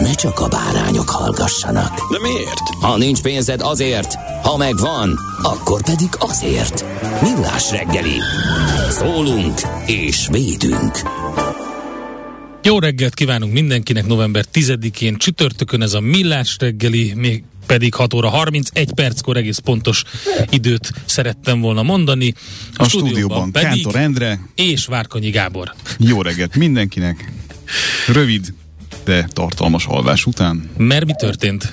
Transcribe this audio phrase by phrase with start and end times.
[0.00, 1.94] ne csak a bárányok hallgassanak.
[2.10, 2.68] De miért?
[2.80, 6.84] Ha nincs pénzed azért, ha megvan, akkor pedig azért.
[7.22, 8.18] Millás reggeli.
[8.90, 11.00] Szólunk és védünk.
[12.62, 18.28] Jó reggelt kívánunk mindenkinek november 10-én, csütörtökön ez a Millás reggeli, még pedig 6 óra
[18.28, 20.02] 31 perckor egész pontos
[20.50, 22.34] időt szerettem volna mondani.
[22.74, 25.74] A, a stúdióban, pedig Kántor Endre és Várkonyi Gábor.
[25.98, 27.32] Jó reggelt mindenkinek.
[28.06, 28.52] Rövid,
[29.04, 30.70] de tartalmas alvás után.
[30.76, 31.72] Mert mi történt?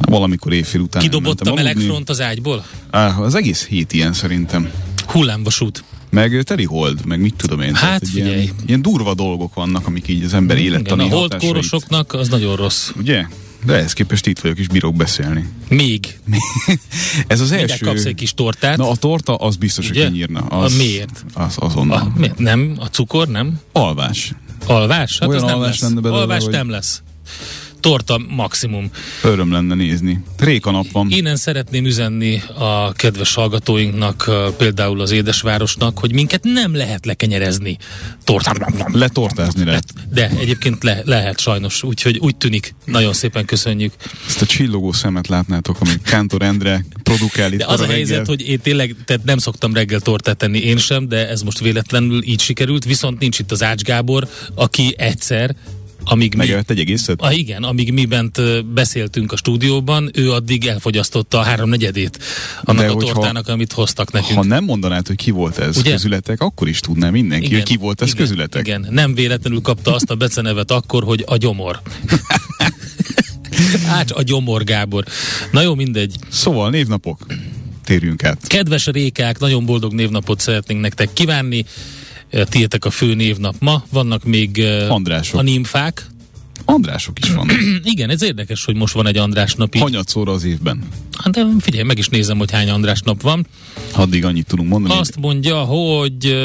[0.00, 1.02] Valamikor éjfél után.
[1.02, 2.64] Kidobott a melegfront az ágyból?
[2.90, 4.70] Á, az egész hét ilyen szerintem.
[5.06, 5.84] Hullámvasút.
[6.10, 7.74] Meg teli hold, meg mit tudom én.
[7.74, 8.42] Hát figyelj.
[8.42, 12.90] Ilyen, ilyen durva dolgok vannak, amik így az ember élettani A holdkórosoknak az nagyon rossz.
[12.96, 13.24] Ugye?
[13.64, 15.48] De ehhez képest itt vagyok, és bírok beszélni.
[15.68, 16.18] Még.
[17.26, 17.86] Ez az Mindjárt első...
[17.86, 18.76] kapsz egy kis tortát.
[18.76, 20.02] Na a torta, az biztos, Ugye?
[20.02, 20.40] hogy kinyírna.
[20.40, 21.24] Az, a miért?
[21.32, 21.98] Az azonnal.
[21.98, 22.38] A, miért?
[22.38, 22.74] Nem?
[22.78, 23.60] A cukor, nem?
[23.72, 24.32] Alvás.
[24.66, 25.18] Alvás?
[25.18, 25.88] Hát Olyan az nem alvás lesz.
[25.90, 27.02] lenne belőle, Alvás hogy- nem lesz.
[27.84, 28.90] Torta maximum.
[29.22, 30.22] Öröm lenne nézni.
[30.38, 31.06] Réka nap van.
[31.10, 37.76] Innen szeretném üzenni a kedves hallgatóinknak, például az Édesvárosnak, hogy minket nem lehet lekenyerezni.
[38.24, 38.74] Tortán.
[38.92, 39.84] Letortázni lehet.
[40.12, 42.74] De egyébként le, lehet sajnos, úgyhogy úgy tűnik.
[42.84, 43.92] Nagyon szépen köszönjük.
[44.26, 47.94] Ezt a csillogó szemet látnátok, amit Kántor Endre produkál itt De az a reggel.
[47.94, 51.58] helyzet, hogy én tényleg tehát nem szoktam reggel tortát tenni én sem, de ez most
[51.58, 55.54] véletlenül így sikerült, viszont nincs itt az Ács Gábor, aki egyszer
[56.04, 57.20] amíg mi, Megevett egy egészet?
[57.20, 62.18] Ah, igen, amíg mi bent beszéltünk a stúdióban, ő addig elfogyasztotta a háromnegyedét
[62.62, 64.38] annak De a tortának, amit hoztak nekünk.
[64.38, 65.90] Ha nem mondanád, hogy ki volt ez Ugye?
[65.90, 68.66] közületek, akkor is tudná mindenki, hogy ki volt ez igen, közületek.
[68.66, 71.80] Igen, nem véletlenül kapta azt a becenevet akkor, hogy a gyomor.
[73.98, 75.04] Ács a gyomor, Gábor.
[75.50, 76.16] Na jó, mindegy.
[76.28, 77.26] Szóval névnapok.
[77.84, 78.46] Térjünk át.
[78.46, 81.64] Kedves rékák, nagyon boldog névnapot szeretnénk nektek kívánni.
[82.48, 83.84] Tiétek a fő névnap ma.
[83.90, 85.38] Vannak még Andrások.
[85.38, 86.06] a nimfák.
[86.64, 87.56] Andrások is vannak.
[87.92, 89.76] Igen, ez érdekes, hogy most van egy András nap.
[89.76, 90.88] Hanyatszóra az évben.
[91.18, 93.46] Hát de figyelj, meg is nézem, hogy hány András nap van.
[93.92, 95.00] Addig annyit tudunk mondani.
[95.00, 96.36] Azt mondja, hogy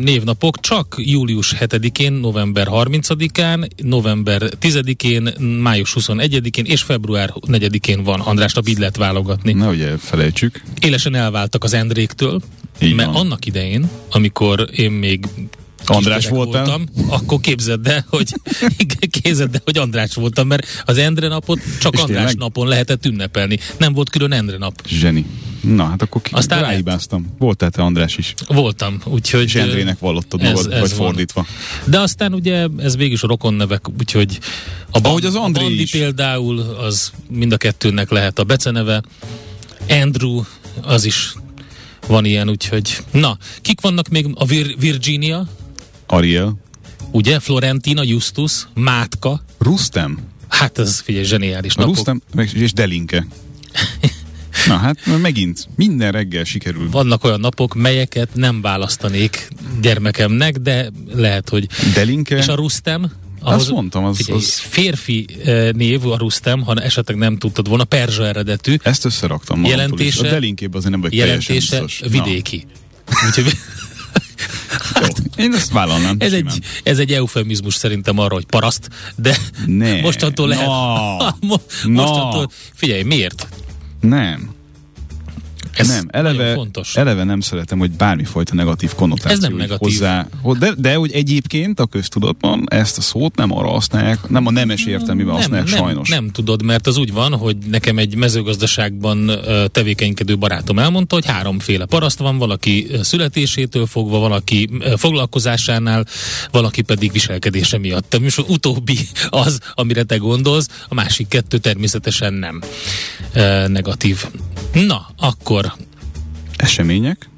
[0.00, 5.32] névnapok csak július 7-én, november 30-án, november 10-én,
[5.62, 9.52] május 21-én és február 4-én van András nap, így lehet válogatni.
[9.52, 10.62] Ne ugye felejtsük.
[10.80, 12.40] Élesen elváltak az Endréktől,
[12.80, 13.20] Így mert van.
[13.20, 15.26] annak idején, amikor én még
[15.86, 16.64] András voltál?
[16.64, 18.32] voltam, akkor képzeld el, hogy
[19.22, 22.36] képzeld el, hogy András voltam, mert az Endre napot csak És András tényleg?
[22.36, 23.58] napon lehetett ünnepelni.
[23.78, 24.86] Nem volt külön Endre nap.
[24.86, 25.26] Zseni.
[25.62, 27.26] Na, hát akkor ki, Aztán ráhibáztam.
[27.38, 28.34] Voltál te András is.
[28.48, 29.42] Voltam, úgyhogy...
[29.44, 31.06] És Endrének vallottad ez- magad, ez vagy van.
[31.06, 31.46] fordítva.
[31.84, 34.38] De aztán ugye ez végig is a rokonnevek, úgyhogy
[34.90, 35.90] a, Ahogy az André a Bandi is.
[35.90, 39.02] például, az mind a kettőnek lehet a beceneve.
[39.88, 40.42] Andrew,
[40.82, 41.32] az is
[42.08, 42.98] van ilyen, úgyhogy...
[43.12, 44.26] Na, kik vannak még?
[44.34, 45.48] A Vir- Virginia,
[46.06, 46.56] Ariel.
[47.10, 47.40] ugye?
[47.40, 49.44] Florentina, Justus, Mátka.
[49.58, 50.18] Rustem.
[50.48, 51.94] Hát ez, figyelj, zseniális napok.
[51.94, 52.22] Rustem
[52.54, 53.26] és Delinke.
[54.66, 56.90] Na hát megint minden reggel sikerül.
[56.90, 59.48] Vannak olyan napok, melyeket nem választanék
[59.80, 61.68] gyermekemnek, de lehet, hogy...
[61.94, 62.36] Delinke.
[62.36, 63.12] És a Rustem?
[63.40, 67.84] Azt mondtam, az- figyelj, az- Férfi eh, név a Rustem, ha esetleg nem tudtad volna,
[67.84, 69.86] perzsa eredetű, Ezt összeraktam magamtól is.
[69.86, 72.66] Jelentése- A Delinkében azért nem vagy jelentése vidéki.
[73.26, 73.52] Úgyhogy.
[75.36, 76.16] Én ezt vállalnám.
[76.18, 76.52] ez simán.
[76.52, 79.36] egy, ez egy eufemizmus szerintem arra, hogy paraszt, de
[79.66, 80.00] Ne.
[80.00, 80.66] mostantól lehet.
[80.66, 81.36] Na.
[82.02, 83.48] mostantól, figyelj, miért?
[84.00, 84.50] Nem.
[85.78, 86.96] Ez nem, eleve, fontos.
[86.96, 89.78] eleve nem szeretem, hogy bármifajta negatív konnotáció Ez nem negatív.
[89.78, 90.26] hozzá.
[90.58, 94.84] De, de hogy egyébként a köztudatban ezt a szót nem arra használják, nem a nemes
[94.86, 96.08] értelmében használják nem, sajnos.
[96.08, 99.30] Nem tudod, mert az úgy van, hogy nekem egy mezőgazdaságban
[99.72, 106.04] tevékenykedő barátom elmondta, hogy háromféle paraszt van, valaki születésétől fogva, valaki foglalkozásánál,
[106.50, 108.14] valaki pedig viselkedése miatt.
[108.14, 108.98] Az utóbbi
[109.28, 112.60] az, amire te gondolsz, a másik kettő természetesen nem
[113.66, 114.24] negatív.
[114.72, 115.67] Na, akkor
[116.58, 117.28] Események?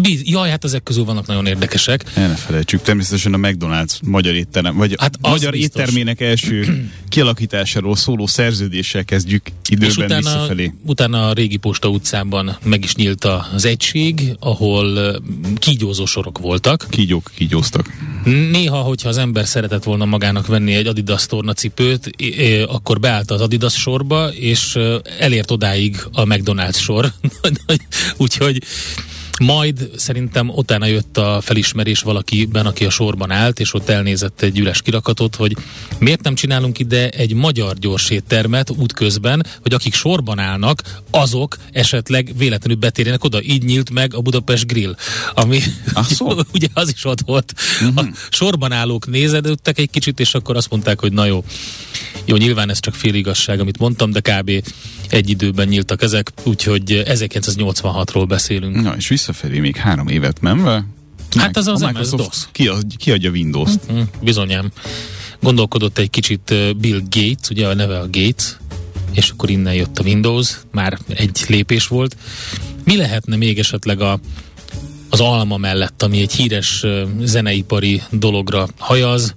[0.00, 2.04] Bíz, jaj, hát ezek közül vannak nagyon érdekesek.
[2.14, 5.80] El ne felejtsük, természetesen a McDonald's magyar étterem, vagy Hát magyar biztos.
[5.80, 10.72] éttermének első kialakításáról szóló szerződéssel kezdjük És időben utána, visszafelé.
[10.86, 15.16] utána a régi posta utcában meg is nyílt az egység, ahol
[15.58, 16.86] kígyózó sorok voltak.
[16.90, 17.90] Kígyók kígyóztak.
[18.24, 22.10] Néha, hogyha az ember szeretett volna magának venni egy Adidas tornacipőt,
[22.66, 24.78] akkor beállt az Adidas sorba, és
[25.18, 27.12] elért odáig a McDonald's sor.
[28.16, 28.62] Úgyhogy
[29.40, 34.58] majd szerintem utána jött a felismerés valakiben, aki a sorban állt, és ott elnézett egy
[34.58, 35.56] üres kirakatot, hogy
[35.98, 42.32] miért nem csinálunk ide egy magyar gyors éttermet útközben, hogy akik sorban állnak, azok esetleg
[42.36, 43.42] véletlenül betérjenek oda.
[43.42, 44.96] Így nyílt meg a Budapest Grill,
[45.34, 45.60] ami
[46.08, 46.28] szó.
[46.54, 47.52] ugye az is ott volt.
[47.82, 47.98] Uh-huh.
[47.98, 51.44] A sorban állók nézedődtek egy kicsit, és akkor azt mondták, hogy na jó.
[52.24, 54.50] Jó, nyilván ez csak fél igazság, amit mondtam, de kb.
[55.14, 58.82] Egy időben nyíltak ezek, úgyhogy 1986-ról beszélünk.
[58.82, 60.86] Na, és visszafelé még három évet menve.
[61.36, 62.48] Hát az az a MS Microsoft DOS.
[62.52, 63.80] kiad- kiadja Windows-t.
[63.88, 64.70] Hm, bizonyám.
[65.40, 68.56] Gondolkodott egy kicsit Bill Gates, ugye a neve a Gates,
[69.12, 72.16] és akkor innen jött a Windows, már egy lépés volt.
[72.84, 74.20] Mi lehetne még esetleg a,
[75.10, 76.84] az alma mellett, ami egy híres
[77.22, 79.34] zeneipari dologra hajaz,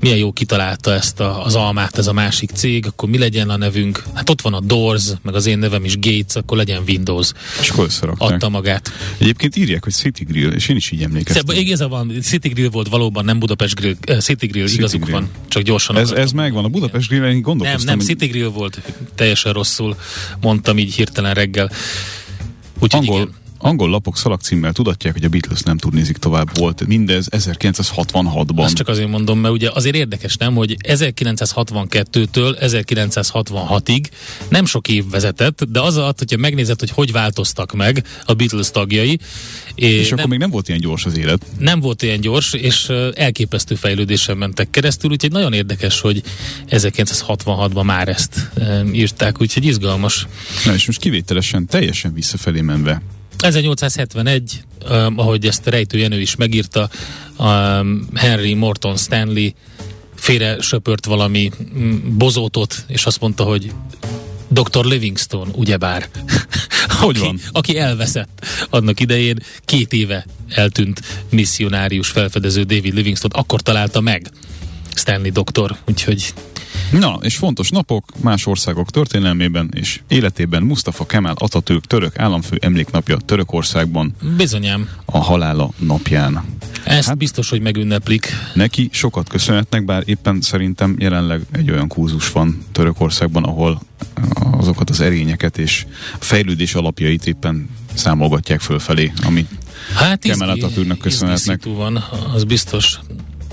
[0.00, 3.56] milyen jó kitalálta ezt a, az almát ez a másik cég, akkor mi legyen a
[3.56, 4.02] nevünk?
[4.14, 7.32] Hát ott van a Doors, meg az én nevem is Gates, akkor legyen Windows.
[7.60, 8.30] És összerakták.
[8.30, 8.90] Adta magát.
[9.18, 11.44] Egyébként írják, hogy City Grill, és én is így emlékeztem.
[11.46, 15.00] Szóval igaza van, City Grill volt valóban, nem Budapest Grill, eh, City Grill, City igazuk
[15.00, 15.14] Grill.
[15.14, 15.30] van.
[15.48, 16.64] Csak gyorsan Ez, akartam ez megvan.
[16.64, 18.80] A Budapest Grillen én nem, gondolkoztam, nem, hogy City Grill volt,
[19.14, 19.96] teljesen rosszul
[20.40, 21.70] mondtam így hirtelen reggel.
[22.78, 23.39] Úgyhogy angol, igen.
[23.62, 26.86] Angol lapok szalagcímmel tudatják, hogy a Beatles nem turnézik tovább volt.
[26.86, 28.56] Mindez 1966-ban.
[28.56, 34.04] Azt csak azért mondom, mert ugye azért érdekes, nem, hogy 1962-től 1966-ig
[34.48, 38.70] nem sok év vezetett, de az alatt, hogyha megnézed, hogy hogy változtak meg a Beatles
[38.70, 39.18] tagjai,
[39.74, 41.46] és nem, akkor még nem volt ilyen gyors az élet.
[41.58, 46.22] nem volt ilyen gyors, és ö, elképesztő fejlődésen mentek keresztül, úgyhogy nagyon érdekes, hogy
[46.70, 50.26] 1966-ban már ezt ö, írták, úgyhogy izgalmas.
[50.64, 53.02] Na és most kivételesen teljesen visszafelé menve.
[53.42, 56.90] 1871, um, ahogy ezt Rejtő Jenő is megírta,
[57.38, 59.48] um, Henry Morton Stanley
[60.14, 63.72] félre söpört valami mm, bozótot, és azt mondta, hogy
[64.48, 64.84] Dr.
[64.84, 66.08] Livingstone, ugyebár.
[66.88, 67.40] Hogy aki, van?
[67.52, 71.00] aki elveszett annak idején, két éve eltűnt
[71.30, 74.30] misszionárius felfedező David Livingstone, akkor találta meg
[74.94, 76.34] Stanley doktor, úgyhogy
[76.90, 83.16] Na, és fontos napok más országok történelmében és életében Mustafa Kemal Atatürk török államfő emléknapja
[83.16, 84.88] Törökországban bizonyám.
[85.04, 86.44] a halála napján.
[86.84, 88.32] Ezt hát, biztos, hogy megünneplik.
[88.54, 93.82] Neki sokat köszönhetnek, bár éppen szerintem jelenleg egy olyan kurzus van Törökországban, ahol
[94.50, 95.86] azokat az erényeket és
[96.20, 99.46] a fejlődés alapjait éppen számolgatják fölfelé, ami
[99.94, 101.64] Hát Kemal Atatürknek köszönhetnek.
[101.64, 102.04] van,
[102.34, 102.98] az biztos.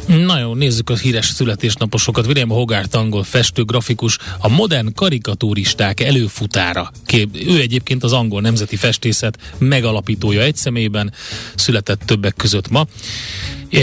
[0.07, 2.25] Na jó, nézzük a híres születésnaposokat.
[2.25, 6.91] William Hogarth, angol festő, grafikus, a modern karikaturisták előfutára.
[7.05, 11.13] Kép, ő egyébként az angol nemzeti festészet megalapítója egy személyben,
[11.55, 12.85] született többek között ma.
[13.71, 13.79] E,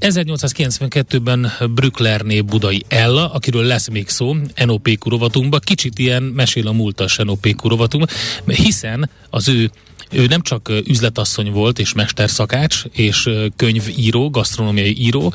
[0.00, 7.16] 1892-ben Brücklerné Budai Ella, akiről lesz még szó, NOPQ rovatunkban, kicsit ilyen mesél a múltas
[7.16, 8.14] NOPQ rovatunkban,
[8.46, 9.70] hiszen az ő
[10.12, 15.32] ő nem csak üzletasszony volt, és mesterszakács, és könyvíró, gasztronómiai író,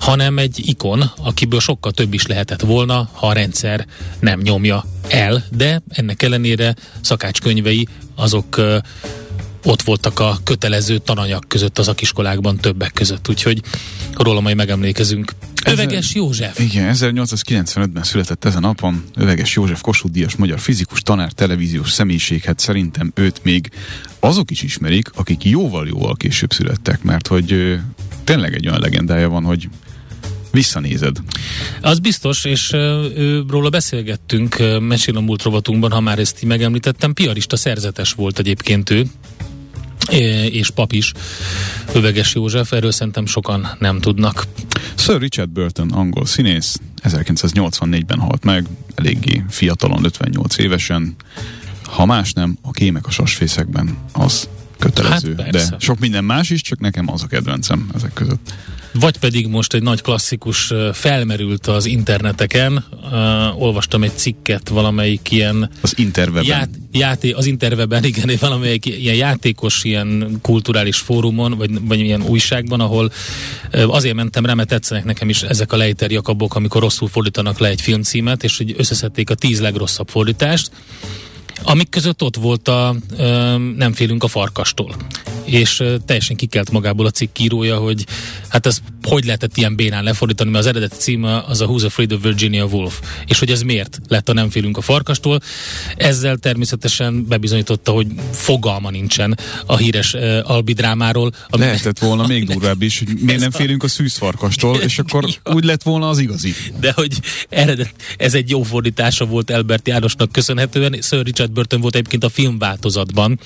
[0.00, 3.86] hanem egy ikon, akiből sokkal több is lehetett volna, ha a rendszer
[4.20, 8.60] nem nyomja el, de ennek ellenére szakácskönyvei azok
[9.64, 13.62] ott voltak a kötelező tananyag között az akiskolákban többek között, úgyhogy
[14.16, 15.32] róla majd megemlékezünk.
[15.64, 16.58] Öveges József.
[16.58, 22.58] Igen, 1895-ben született ezen napon Öveges József Kossuth Díjas magyar fizikus tanár, televíziós személyiség, hát
[22.58, 23.70] szerintem őt még
[24.20, 27.74] azok is ismerik, akik jóval-jóval később születtek, mert hogy ö,
[28.24, 29.68] tényleg egy olyan legendája van, hogy
[30.50, 31.16] visszanézed.
[31.80, 37.12] Az biztos, és ő, róla beszélgettünk Mesél a múlt rovatunkban, ha már ezt így megemlítettem,
[37.12, 39.06] piarista szerzetes volt egyébként ő,
[40.50, 41.12] és pap is,
[41.92, 44.46] Öveges József, erről szerintem sokan nem tudnak.
[44.94, 51.14] Sir Richard Burton, angol színész, 1984-ben halt meg, eléggé fiatalon, 58 évesen.
[51.84, 55.34] Ha más nem, a kémek a sasfészekben az kötelező.
[55.38, 58.54] Hát de sok minden más is, csak nekem az a kedvencem ezek között.
[58.92, 65.70] Vagy pedig most egy nagy klasszikus felmerült az interneteken, uh, olvastam egy cikket valamelyik ilyen
[65.80, 66.44] Az interwebben.
[66.44, 72.80] Ját, játé, az interveben, igen, valamelyik ilyen játékos, ilyen kulturális fórumon, vagy, vagy ilyen újságban,
[72.80, 73.12] ahol
[73.70, 77.58] ö, azért mentem rá, mert tetszenek nekem is ezek a Leiter Jakabok, amikor rosszul fordítanak
[77.58, 80.70] le egy filmcímet, és hogy összeszedték a tíz legrosszabb fordítást,
[81.62, 84.94] amik között ott volt a ö, Nem félünk a farkastól.
[85.44, 88.06] És teljesen kikelt magából a cikk írója, hogy
[88.48, 92.12] hát ez hogy lehetett ilyen bénán lefordítani, mert az eredeti címe az a Who's Afraid
[92.12, 95.40] of Virginia Woolf, és hogy ez miért lett a Nem félünk a farkastól.
[95.96, 101.32] Ezzel természetesen bebizonyította, hogy fogalma nincsen a híres uh, albidrámáról.
[101.48, 105.64] Ami Lehetett volna még durvább is, hogy miért nem félünk a szűzfarkastól, és akkor úgy
[105.64, 106.54] lett volna az igazi.
[106.80, 110.98] De hogy eredet, ez egy jó fordítása volt Albert Jánosnak köszönhetően.
[111.02, 113.40] Sir Richard Burton volt egyébként a filmváltozatban,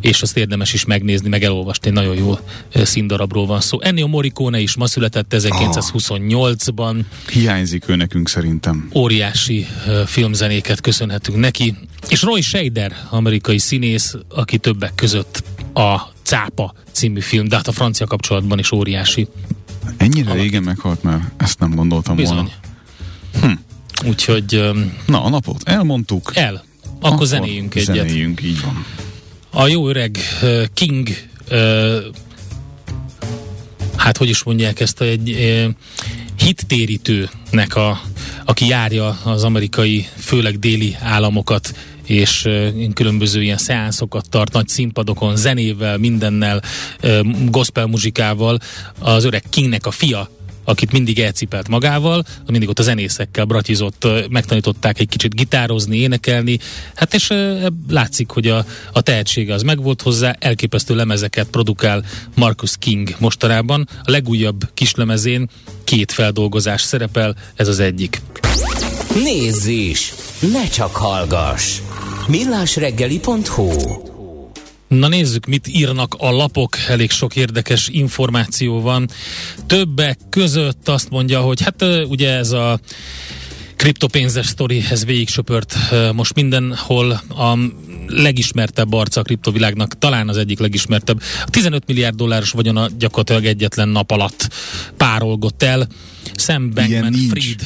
[0.00, 2.38] és azt érdemes is megnézni, meg elolvasni, nagyon jó
[2.72, 3.80] színdarabról van szó.
[3.80, 7.04] Ennio Morricone is ma született 1928-ban.
[7.32, 8.88] Hiányzik ő nekünk szerintem.
[8.94, 9.66] Óriási
[10.06, 11.74] filmzenéket köszönhetünk neki.
[12.08, 15.42] És Roy Scheider, amerikai színész, aki többek között
[15.74, 19.28] a Cápa című film, de hát a francia kapcsolatban is óriási.
[19.96, 20.42] Ennyire Alak.
[20.42, 21.32] régen meghalt már?
[21.36, 22.34] Ezt nem gondoltam Bizony.
[22.34, 22.50] volna.
[23.40, 24.08] Hm.
[24.08, 24.56] Úgyhogy...
[24.56, 26.30] Um, Na, a napot elmondtuk.
[26.34, 26.64] El.
[26.96, 27.94] Akkor, Akkor zenéjünk egyet.
[27.96, 28.84] Zenéjünk, így van.
[29.58, 30.18] A jó öreg
[30.74, 31.08] King
[33.96, 35.74] hát hogy is mondják ezt, egy uh,
[36.38, 38.00] hittérítőnek, a,
[38.44, 41.74] aki járja az amerikai, főleg déli államokat,
[42.06, 42.48] és
[42.94, 46.62] különböző ilyen szeánszokat tart nagy színpadokon, zenével, mindennel,
[47.48, 48.58] gospel muzsikával.
[48.98, 50.30] Az öreg Kingnek a fia
[50.66, 56.58] akit mindig elcipelt magával, mindig ott a zenészekkel bratizott, megtanították egy kicsit gitározni, énekelni,
[56.94, 57.32] hát és
[57.88, 62.04] látszik, hogy a, a tehetsége az megvolt hozzá, elképesztő lemezeket produkál
[62.34, 63.88] Marcus King mostanában.
[64.04, 65.48] A legújabb kislemezén
[65.84, 68.22] két feldolgozás szerepel, ez az egyik.
[69.14, 70.14] Nézz is!
[70.52, 71.80] Ne csak hallgass!
[72.26, 74.15] millásreggeli.hu
[74.88, 79.08] Na nézzük, mit írnak a lapok, elég sok érdekes információ van.
[79.66, 82.80] Többek között azt mondja, hogy hát ugye ez a
[83.76, 85.76] kriptopénzes sztori, ez végig söpört
[86.12, 87.58] most mindenhol a
[88.06, 91.22] legismertebb arca a kriptovilágnak, talán az egyik legismertebb.
[91.46, 94.48] A 15 milliárd dolláros vagyona gyakorlatilag egyetlen nap alatt
[94.96, 95.88] párolgott el.
[96.34, 97.60] Sam Bankman-Fried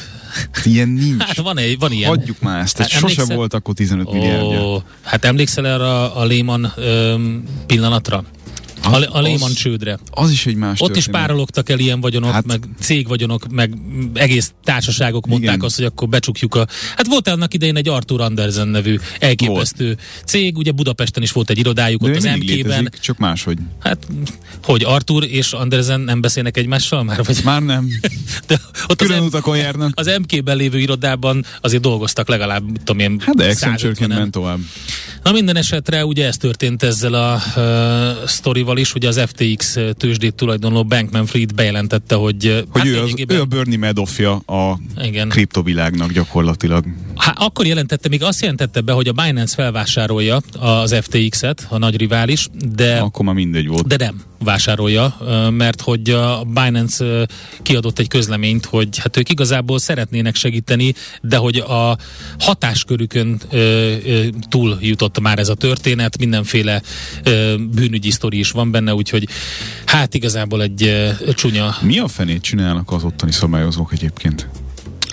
[0.64, 1.22] Ilyen nincs.
[1.22, 2.08] Hát van, egy, van ilyen.
[2.08, 3.36] Hagyjuk már ezt, hát sose emlékszel...
[3.36, 4.82] volt akkor 15 oh, milliárdja.
[5.02, 8.24] Hát emlékszel erre a, a Lehman öm, pillanatra?
[8.82, 9.98] A, a Lehman csődre.
[10.10, 10.96] Az is egy más Ott történet.
[10.96, 13.74] is párologtak el ilyen vagyonok, hát, meg cégvagyonok, meg
[14.14, 15.66] egész társaságok mondták igen.
[15.66, 16.66] azt, hogy akkor becsukjuk a...
[16.96, 20.00] Hát volt annak idején egy Arthur Andersen nevű elképesztő volt.
[20.24, 22.92] cég, ugye Budapesten is volt egy irodájuk, De ott az MK-ben.
[23.00, 23.58] csak máshogy.
[23.78, 24.06] Hát,
[24.64, 27.24] hogy Arthur és Andersen nem beszélnek egymással már?
[27.24, 27.40] Vagy?
[27.44, 27.88] Már nem.
[28.46, 29.92] De ott Külön az utakon járnak.
[29.94, 34.58] Az MK-ben lévő irodában azért dolgoztak legalább, tudom én, Hát de accenture ment tovább.
[35.22, 40.34] Na minden esetre ugye ez történt ezzel a uh, sztorival is, ugye az FTX tőzsdét
[40.34, 42.64] tulajdonló Bankman Fried bejelentette, hogy...
[42.70, 45.28] Hogy hát ő, az, ő a Bernie Madoffja a Igen.
[45.28, 46.84] kriptovilágnak gyakorlatilag.
[47.20, 51.96] Hát akkor jelentette, még azt jelentette be, hogy a Binance felvásárolja az FTX-et, a nagy
[51.96, 52.98] rivális, de...
[52.98, 53.86] Akkor már mindegy volt.
[53.86, 55.16] De nem vásárolja,
[55.50, 57.26] mert hogy a Binance
[57.62, 61.96] kiadott egy közleményt, hogy hát ők igazából szeretnének segíteni, de hogy a
[62.38, 63.40] hatáskörükön
[64.48, 66.82] túl jutott már ez a történet, mindenféle
[67.74, 69.28] bűnügyi sztori is van benne, úgyhogy
[69.86, 71.76] hát igazából egy csúnya...
[71.80, 74.48] Mi a fenét csinálnak az ottani szabályozók egyébként?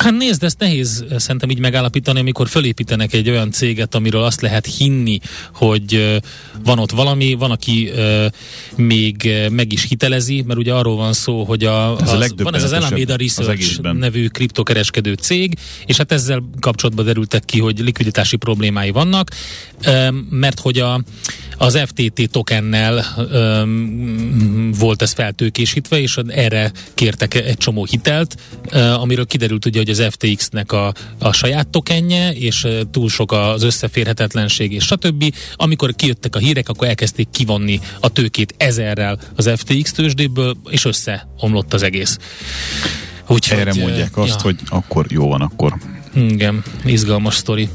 [0.08, 4.66] Hát nézd, ezt nehéz szerintem így megállapítani, amikor fölépítenek egy olyan céget, amiről azt lehet
[4.78, 5.20] hinni,
[5.54, 6.16] hogy uh,
[6.64, 8.26] van ott valami, van, aki uh,
[8.76, 12.56] még meg is hitelezi, mert ugye arról van szó, hogy a, ez az, a van
[12.56, 18.36] ez az Alameda Research nevű kriptokereskedő cég, és hát ezzel kapcsolatban derültek ki, hogy likviditási
[18.36, 19.32] problémái vannak,
[20.30, 21.02] mert hogy a
[21.58, 23.06] az FTT tokennel
[24.80, 28.36] volt ez feltőkésítve, és erre kértek egy csomó hitelt,
[29.00, 34.72] amiről kiderült ugye, hogy az FTX-nek a, a saját tokenje, és túl sok az összeférhetetlenség,
[34.72, 35.34] és stb.
[35.56, 41.74] Amikor kijöttek a hírek, akkor elkezdték kivonni a tőkét ezerrel az FTX tőzsdéből, és összeomlott
[41.74, 42.18] az egész.
[43.28, 44.42] Úgyhogy, Erre mondják azt, ja.
[44.42, 45.74] hogy akkor jó van, akkor.
[46.16, 47.70] Igen, izgalmas sztori.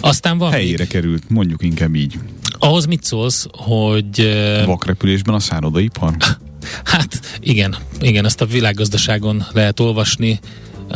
[0.00, 0.88] Aztán van Helyére még...
[0.88, 2.18] került, mondjuk inkább így.
[2.58, 4.36] Ahhoz mit szólsz, hogy...
[4.64, 6.16] Vakrepülésben a szállodaipar?
[6.84, 10.38] Hát igen, igen, ezt a világgazdaságon lehet olvasni.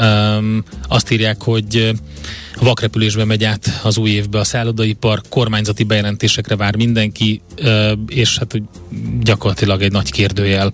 [0.01, 1.93] Um, azt írják, hogy
[2.61, 7.41] vakrepülésbe megy át az új évbe a szállodaipar, kormányzati bejelentésekre vár mindenki,
[8.07, 8.63] és hát
[9.21, 10.73] gyakorlatilag egy nagy kérdőjel,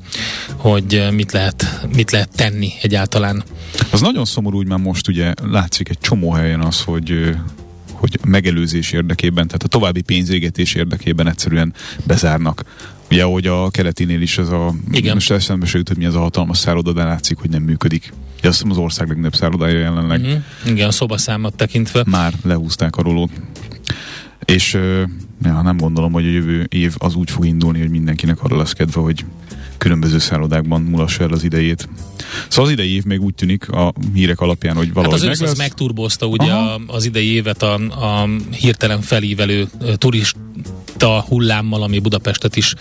[0.56, 3.45] hogy mit lehet, mit lehet tenni egyáltalán.
[3.90, 7.35] Az nagyon szomorú, hogy már most ugye látszik egy csomó helyen az, hogy
[7.92, 11.75] hogy megelőzés érdekében, tehát a további pénzégetés érdekében egyszerűen
[12.06, 12.64] bezárnak.
[13.11, 14.75] Ugye, ahogy a keletinél is ez a...
[14.91, 15.15] Igen.
[15.15, 18.13] Most eszembe se jut, hogy mi ez a hatalmas szálloda, de látszik, hogy nem működik.
[18.39, 20.21] Ugye azt az ország legnagyobb szállodája jelenleg.
[20.21, 20.43] Uh-huh.
[20.67, 22.03] Igen, a szobaszámot tekintve.
[22.07, 23.31] Már lehúzták a rolót.
[24.47, 24.73] És
[25.43, 28.73] ja, nem gondolom, hogy a jövő év az úgy fog indulni, hogy mindenkinek arra lesz
[28.73, 29.25] kedve, hogy
[29.79, 31.88] különböző szállodákban mulassa el az idejét.
[32.49, 35.49] Szóval az idei év még úgy tűnik a hírek alapján, hogy Hát valahogy az meg
[35.49, 35.59] lesz.
[35.59, 36.81] megturbozta ugye Aha.
[36.87, 42.75] az idei évet a, a hirtelen felívelő turista hullámmal, ami Budapestet is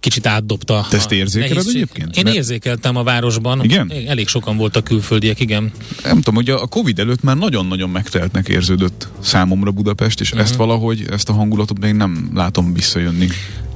[0.00, 0.86] kicsit átdobta.
[0.90, 1.74] Te ezt érzékeled nehézség.
[1.74, 2.16] egyébként?
[2.16, 3.64] Én Mert- érzékeltem a városban.
[3.64, 3.92] Igen?
[4.06, 5.70] Elég sokan voltak külföldiek, igen.
[6.02, 11.04] Nem tudom, hogy a Covid előtt már nagyon-nagyon megteltnek érződött számomra Budapest, és ezt valahogy,
[11.10, 13.28] ezt a hangulatot még nem látom visszajönni.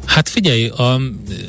[0.09, 1.01] Hát figyelj, a,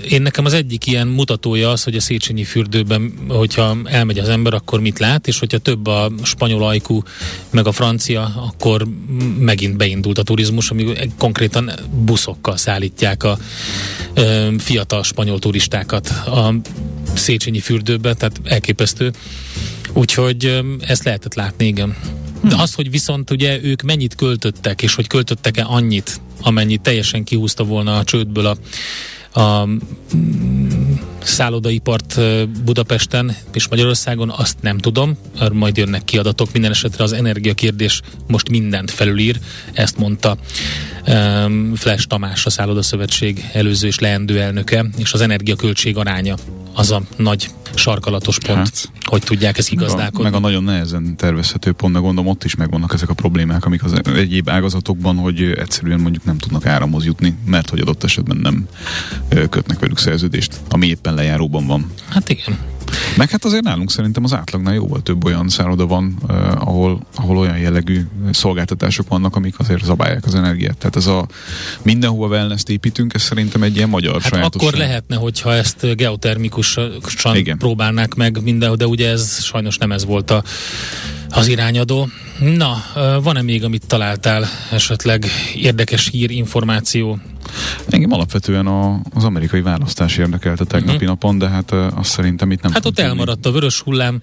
[0.09, 4.53] én nekem az egyik ilyen mutatója az, hogy a Széchenyi fürdőben, hogyha elmegy az ember,
[4.53, 7.03] akkor mit lát, és hogyha több a spanyol ajkú,
[7.49, 8.87] meg a francia, akkor
[9.39, 11.71] megint beindult a turizmus, ami konkrétan
[12.05, 13.37] buszokkal szállítják a
[14.13, 16.53] ö, fiatal spanyol turistákat a
[17.13, 19.11] Széchenyi fürdőbe, tehát elképesztő.
[19.93, 21.95] Úgyhogy ö, ezt lehetett látni, igen.
[22.43, 27.63] De az, hogy viszont ugye ők mennyit költöttek, és hogy költöttek-e annyit, amennyit teljesen kihúzta
[27.63, 28.57] volna a csődből a,
[29.33, 30.67] a mm,
[31.23, 32.19] szállodaipart
[32.63, 35.17] Budapesten és Magyarországon, azt nem tudom,
[35.51, 36.51] majd jönnek ki adatok.
[36.51, 39.39] Minden esetre az energiakérdés most mindent felülír,
[39.73, 40.37] ezt mondta
[41.07, 46.35] um, Flash Tamás, a Szállodaszövetség előző és leendő elnöke, és az energiaköltség aránya
[46.73, 48.91] az a nagy sarkalatos pont, Hát.
[49.03, 50.23] hogy tudják ezt Meg a, igazdálkodni.
[50.23, 53.83] meg a nagyon nehezen tervezhető pont, meg gondolom ott is megvannak ezek a problémák, amik
[53.83, 58.67] az egyéb ágazatokban, hogy egyszerűen mondjuk nem tudnak áramhoz jutni, mert hogy adott esetben nem
[59.49, 61.93] kötnek velük szerződést, ami éppen lejáróban van.
[62.09, 62.68] Hát igen.
[63.17, 66.35] Meg hát azért nálunk szerintem az átlagnál jóval több olyan szálloda van, uh,
[66.67, 70.77] ahol, ahol olyan jellegű szolgáltatások vannak, amik azért zabálják az energiát.
[70.77, 71.27] Tehát ez a
[71.81, 74.67] mindenhova wellness építünk, ez szerintem egy ilyen magyar Hát sajátosság.
[74.69, 76.91] akkor lehetne, hogyha ezt geotermikusan
[77.33, 77.57] Igen.
[77.57, 80.43] próbálnák meg minden, de ugye ez sajnos nem ez volt a,
[81.29, 82.07] az irányadó.
[82.39, 82.83] Na,
[83.23, 87.19] van-e még, amit találtál esetleg érdekes hír, információ?
[87.89, 91.05] Engem alapvetően a, az amerikai választás érdekelte tegnapi Mhm.
[91.05, 94.21] napon, de hát azt szerintem itt nem Hát fog ott elmaradt a vörös hullám.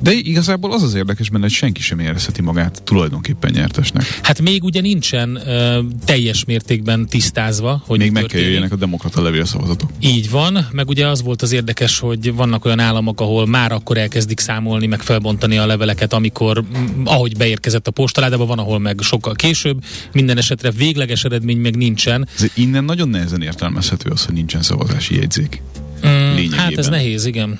[0.00, 4.18] De igazából az az érdekes benne, hogy senki sem érezheti magát tulajdonképpen nyertesnek.
[4.22, 8.46] Hát még ugye nincsen ö, teljes mértékben tisztázva, hogy Még meg kell történik.
[8.46, 9.90] jöjjenek a demokrata levélszavazatok.
[10.00, 13.96] Így van, meg ugye az volt az érdekes, hogy vannak olyan államok, ahol már akkor
[13.98, 16.64] elkezdik számolni, meg felbontani a leveleket, amikor,
[17.04, 19.84] ahogy beérkezett a postaládába, van, ahol meg sokkal később.
[20.12, 22.28] Minden esetre végleges eredmény még nincsen.
[22.36, 25.62] Ez innen nagyon nehezen értelmezhető az, hogy nincsen szavazási jegyzék.
[26.06, 26.58] Mm, Lényegében.
[26.58, 27.58] hát ez nehéz, igen.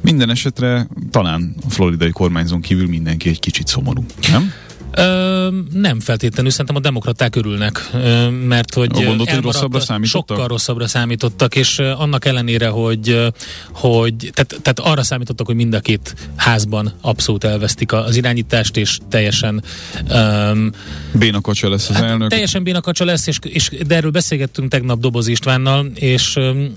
[0.00, 4.04] Minden esetre talán a floridai kormányzón kívül mindenki egy kicsit szomorú.
[4.32, 4.52] Nem?
[4.94, 10.28] Ö, nem feltétlenül, szerintem a demokraták örülnek, ö, mert hogy Gondolod, hogy rosszabbra számítottak?
[10.36, 13.26] Sokkal rosszabbra számítottak, és ö, annak ellenére, hogy,
[13.72, 18.98] hogy tehát, tehát arra számítottak, hogy mind a két házban abszolút elvesztik az irányítást, és
[19.08, 19.62] teljesen
[20.10, 20.70] um,
[21.12, 22.30] Béna kacsa lesz az elnök.
[22.30, 26.72] teljesen bénakacsa lesz, és, és de erről beszélgettünk tegnap Doboz Istvánnal, és öm,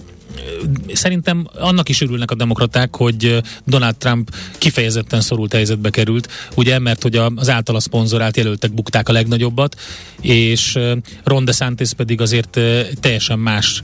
[0.93, 7.03] szerintem annak is örülnek a demokraták, hogy Donald Trump kifejezetten szorult helyzetbe került, ugye, mert
[7.03, 9.79] hogy az általa szponzorált jelöltek bukták a legnagyobbat,
[10.21, 10.79] és
[11.23, 12.59] Ron DeSantis pedig azért
[12.99, 13.81] teljesen más,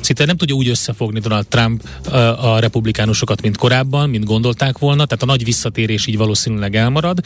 [0.00, 1.88] szinte nem tudja úgy összefogni Donald Trump
[2.40, 7.20] a republikánusokat, mint korábban, mint gondolták volna, tehát a nagy visszatérés így valószínűleg elmarad.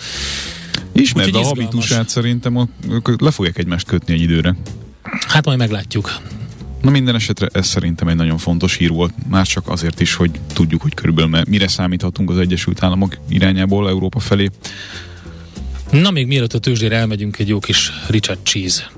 [0.92, 2.68] Úgyhogy a habitusát szerintem,
[3.18, 4.56] le fogják egymást kötni egy időre.
[5.28, 6.20] Hát majd meglátjuk.
[6.84, 10.30] Na minden esetre ez szerintem egy nagyon fontos hír volt, már csak azért is, hogy
[10.52, 14.50] tudjuk, hogy körülbelül mire számíthatunk az Egyesült Államok irányából Európa felé.
[15.90, 18.90] Na, még mielőtt a tőzsdére elmegyünk, egy jó kis Richard Cheese.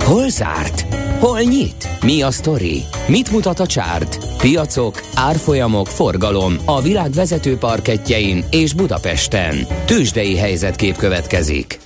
[0.00, 0.94] Hol zárt?
[1.18, 1.88] Hol nyit?
[2.02, 2.82] Mi a sztori?
[3.08, 4.18] Mit mutat a csárt?
[4.36, 9.66] Piacok, árfolyamok, forgalom a világ vezető parketjein és Budapesten.
[9.84, 11.85] Tőzsdei helyzetkép következik.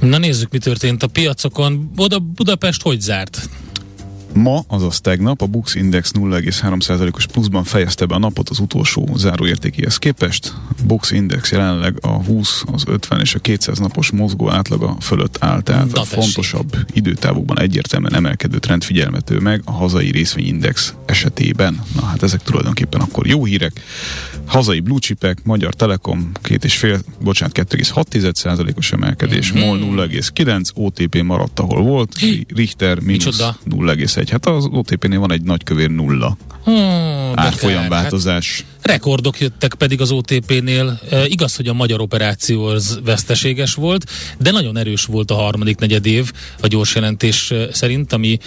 [0.00, 1.90] Na nézzük, mi történt a piacokon.
[1.96, 3.48] Oda Budapest hogy zárt?
[4.32, 9.96] Ma, azaz tegnap, a Bux Index 0,3%-os pluszban fejezte be a napot az utolsó záróértékéhez
[9.96, 10.54] képest.
[10.84, 15.60] Bux Index jelenleg a 20, az 50 és a 200 napos mozgó átlaga fölött áll,
[15.62, 21.82] tehát Na a fontosabb időtávokban egyértelműen emelkedő trend figyelmető meg a hazai részvényindex esetében.
[21.94, 23.80] Na hát ezek tulajdonképpen akkor jó hírek.
[24.46, 29.60] Hazai blue chipek, Magyar Telekom két és fél, bocsánat, 2,6%-os emelkedés, Mhm.
[29.60, 32.14] MOL 0,9, OTP maradt ahol volt,
[32.54, 33.58] Richter mínusz Micsoda?
[33.64, 34.28] 0,1 0,1.
[34.30, 38.64] Hát az OTP-nél van egy nagykövér nulla Hmm, de árfolyamváltozás.
[38.76, 41.00] Hát rekordok jöttek pedig az OTP-nél.
[41.10, 45.78] E, igaz, hogy a magyar operáció az veszteséges volt, de nagyon erős volt a harmadik
[45.78, 48.38] negyed év a gyors jelentés szerint, ami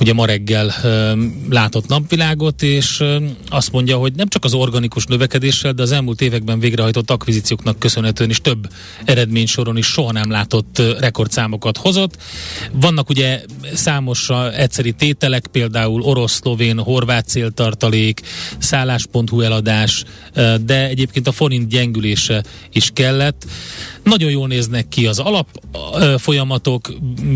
[0.00, 1.14] ugye ma reggel e,
[1.50, 6.20] látott napvilágot, és e, azt mondja, hogy nem csak az organikus növekedéssel, de az elmúlt
[6.20, 8.68] években végrehajtott akvizícióknak köszönhetően is több
[9.04, 12.16] eredménysoron is soha nem látott e, rekordszámokat hozott.
[12.72, 13.40] Vannak ugye
[13.74, 18.20] számos egyszeri tételek, például orosz, szlovén, horvát céltartalék,
[18.58, 20.04] szállás.hu eladás,
[20.64, 23.44] de egyébként a forint gyengülése is kellett.
[24.04, 25.48] Nagyon jól néznek ki az alap
[26.18, 26.92] folyamatok,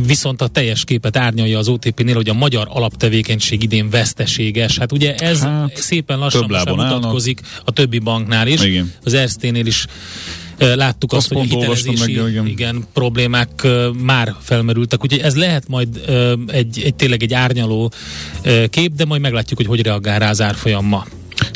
[0.07, 4.79] viszont a teljes képet árnyalja az OTP-nél, hogy a magyar alaptevékenység idén veszteséges.
[4.79, 8.63] Hát ugye ez hát, szépen lassan mutatkozik a többi banknál is.
[8.63, 8.93] Igen.
[9.05, 9.87] Az Erzténél is
[10.59, 12.47] láttuk azt, azt hogy a hitelezési meg, igen.
[12.47, 13.67] igen, problémák
[14.03, 16.01] már felmerültek, úgyhogy ez lehet majd
[16.47, 17.93] egy, egy tényleg egy árnyaló
[18.71, 21.07] kép, de majd meglátjuk, hogy hogy reagál rá az árfolyam ma.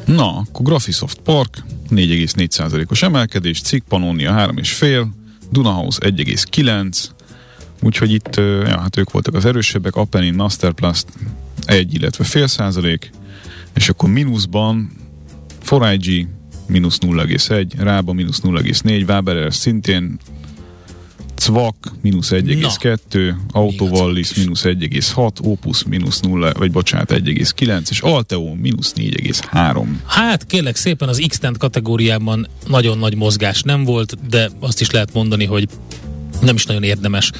[0.05, 5.07] Na, akkor Graphisoft Park 4,4%-os emelkedés, Cikk Pannonia 3,5,
[5.51, 7.05] Dunahouse 1,9,
[7.83, 11.07] úgyhogy itt, ja, hát ők voltak az erősebbek, Appenin, Masterplast
[11.65, 13.11] 1, illetve fél százalék,
[13.75, 14.91] és akkor mínuszban
[15.67, 16.27] 4IG
[16.71, 20.19] mínusz 0,1, Rába mínusz 0,4, Waberer szintén
[21.35, 28.93] Cvak mínusz 1,2, Autovallis mínusz 1,6, Opus mínusz 0, vagy bocsánat 1,9, és Alteo mínusz
[28.97, 29.85] 4,3.
[30.07, 35.13] Hát kérlek szépen az x kategóriában nagyon nagy mozgás nem volt, de azt is lehet
[35.13, 35.69] mondani, hogy
[36.41, 37.31] nem is nagyon érdemes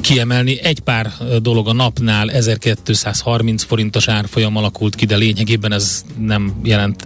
[0.00, 0.60] kiemelni.
[0.62, 7.04] Egy pár dolog a napnál 1230 forintos árfolyam alakult ki, de lényegében ez nem jelent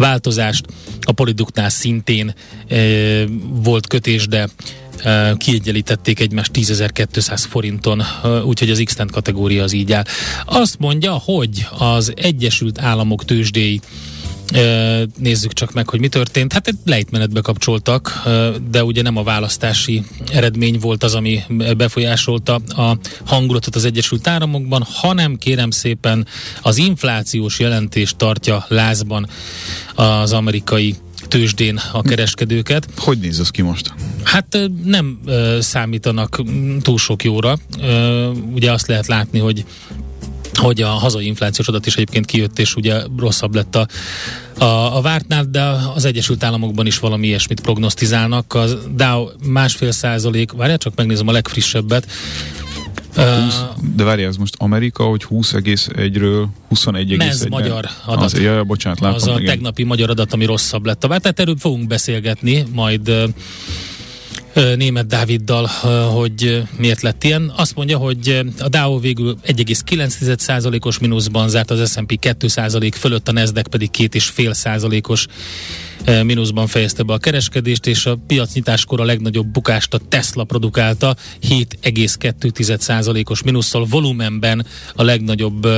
[0.00, 0.64] változást.
[1.00, 2.34] A Poliduknál szintén
[3.62, 4.48] volt kötés, de
[5.36, 8.02] kiegyenlítették egymást 10.200 forinton,
[8.44, 10.04] úgyhogy az x kategória az így áll.
[10.44, 13.80] Azt mondja, hogy az Egyesült Államok tőzsdéi
[15.18, 16.52] Nézzük csak meg, hogy mi történt.
[16.52, 18.22] Hát egy lejtmenetbe kapcsoltak,
[18.70, 21.40] de ugye nem a választási eredmény volt az, ami
[21.76, 26.26] befolyásolta a hangulatot az Egyesült Államokban, hanem kérem szépen
[26.62, 29.28] az inflációs jelentés tartja lázban
[29.94, 30.94] az amerikai
[31.28, 32.88] tőzsdén a kereskedőket.
[32.96, 33.92] Hogy néz ez ki most?
[34.22, 35.20] Hát nem
[35.60, 36.42] számítanak
[36.82, 37.58] túl sok jóra.
[38.54, 39.64] ugye azt lehet látni, hogy
[40.60, 43.86] hogy a hazai inflációs adat is egyébként kijött, és ugye rosszabb lett a,
[44.64, 45.62] a, a vártnál, de
[45.94, 48.54] az Egyesült Államokban is valami ilyesmit prognosztizálnak.
[48.54, 52.06] A Dow másfél százalék, várjál, csak megnézem a legfrissebbet,
[53.14, 58.24] 20, de várj, ez most Amerika, hogy 20,1-ről 21,1 Ez magyar adat.
[58.24, 59.44] Az, jaj, bocsánat, látom, az a igen.
[59.44, 61.08] tegnapi magyar adat, ami rosszabb lett a.
[61.08, 63.12] Tehát erről fogunk beszélgetni, majd
[64.54, 65.66] német Dáviddal,
[66.12, 67.52] hogy miért lett ilyen.
[67.56, 73.68] Azt mondja, hogy a Dow végül 1,9%-os mínuszban zárt, az S&P 2% fölött, a Nasdaq
[73.68, 75.26] pedig 2,5%-os
[76.06, 81.16] mínuszban fejezte be a kereskedést, és a piacnyitáskor a legnagyobb bukást a Tesla produkálta
[81.48, 85.68] 7,2%-os mínusszal volumenben a legnagyobb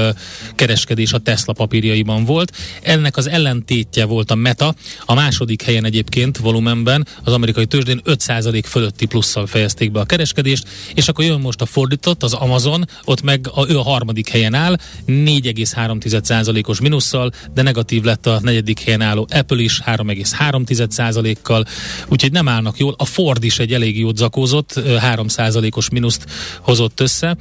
[0.55, 2.57] kereskedés a Tesla papírjaiban volt.
[2.83, 8.63] Ennek az ellentétje volt a Meta, a második helyen egyébként volumenben az amerikai tőzsdén 5%
[8.67, 13.23] fölötti plusszal fejezték be a kereskedést, és akkor jön most a fordított, az Amazon, ott
[13.23, 19.01] meg a, ő a harmadik helyen áll, 4,3%-os mínusszal, de negatív lett a negyedik helyen
[19.01, 21.65] álló Apple is 3 3,3%-kal,
[22.09, 22.95] úgyhogy nem állnak jól.
[22.99, 26.25] A Ford is egy elég jót zakózott, 3%-os mínuszt
[26.61, 27.37] hozott össze.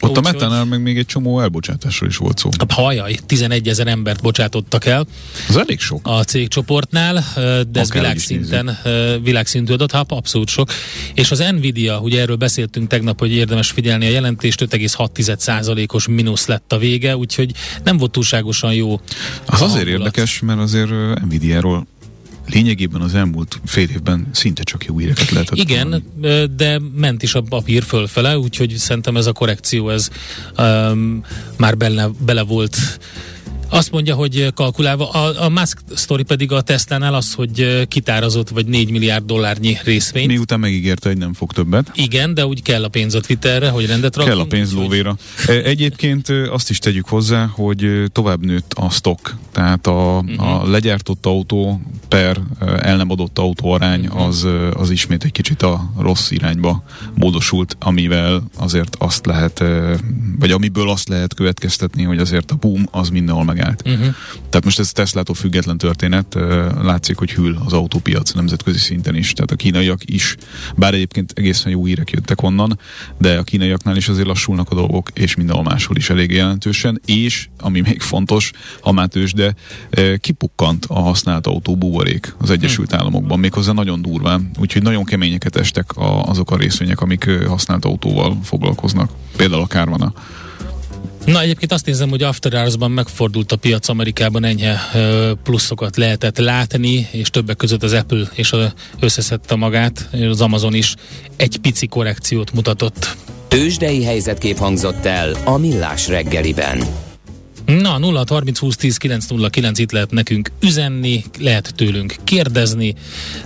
[0.00, 2.50] Ott Úgy, a metánál meg még egy csomó elbocsátásról is volt szó.
[2.68, 5.06] Hajaj, 11 ezer embert bocsátottak el.
[5.48, 6.00] Ez elég sok.
[6.02, 7.24] A cégcsoportnál,
[7.70, 8.78] de ez világszinten,
[9.22, 10.70] világszintű adat, hát abszolút sok.
[11.14, 16.72] És az Nvidia, ugye erről beszéltünk tegnap, hogy érdemes figyelni a jelentést, 5,6%-os mínusz lett
[16.72, 17.52] a vége, úgyhogy
[17.84, 19.00] nem volt túlságosan jó.
[19.44, 19.88] Az azért hangulat.
[19.88, 20.90] érdekes, mert azért
[21.24, 21.86] Nvidia-ról
[22.52, 26.54] lényegében az elmúlt fél évben szinte csak jó híreket lehetett Igen, hallani.
[26.56, 30.10] de ment is a papír fölfele, úgyhogy szerintem ez a korrekció ez
[30.58, 31.24] um,
[31.56, 32.76] már bele, bele volt
[33.70, 38.66] azt mondja, hogy kalkulálva, a, a Musk story pedig a Tesla-nál az, hogy kitárazott vagy
[38.66, 40.26] 4 milliárd dollárnyi részvényt.
[40.26, 41.90] Miután megígérte, hogy nem fog többet.
[41.94, 44.38] Igen, de úgy kell a pénz a Twitterre, hogy rendet rakjunk.
[44.38, 45.16] Kell a pénz lóvéra.
[45.46, 45.56] Hogy...
[45.56, 50.48] Egyébként azt is tegyük hozzá, hogy tovább nőtt a stock, tehát a, uh-huh.
[50.48, 50.70] a mhm.
[50.70, 52.40] legyártott autó per
[52.82, 54.26] el nem adott autó arány uh-huh.
[54.26, 59.64] az, az ismét egy kicsit a rossz irányba módosult, amivel azért azt lehet,
[60.38, 63.82] vagy amiből azt lehet következtetni, hogy azért a boom az mindenhol meg megállt.
[63.86, 64.14] Uh-huh.
[64.34, 66.36] Tehát most ez Teslától független történet,
[66.82, 69.32] látszik, hogy hűl az autópiac nemzetközi szinten is.
[69.32, 70.36] Tehát a kínaiak is,
[70.76, 72.78] bár egyébként egészen jó hírek jöttek onnan,
[73.18, 77.48] de a kínaiaknál is azért lassulnak a dolgok, és mindenhol máshol is elég jelentősen, és
[77.58, 79.54] ami még fontos, ha már de
[80.18, 85.96] kipukkant a használt autó buborék az Egyesült Államokban, méghozzá nagyon durván, úgyhogy nagyon keményeket estek
[85.96, 89.10] a, azok a részvények, amik használt autóval foglalkoznak.
[89.36, 90.12] Például a Kárvana.
[91.24, 94.80] Na egyébként azt nézem, hogy After Hours-ban megfordult a piac Amerikában, enyhe
[95.42, 100.94] pluszokat lehetett látni, és többek között az Apple és az összeszedte magát, az Amazon is
[101.36, 103.16] egy pici korrekciót mutatott.
[103.48, 107.08] Tőzsdei helyzetkép hangzott el a Millás reggeliben.
[107.78, 112.94] Na, 0 30 20 10 909 itt lehet nekünk üzenni, lehet tőlünk kérdezni.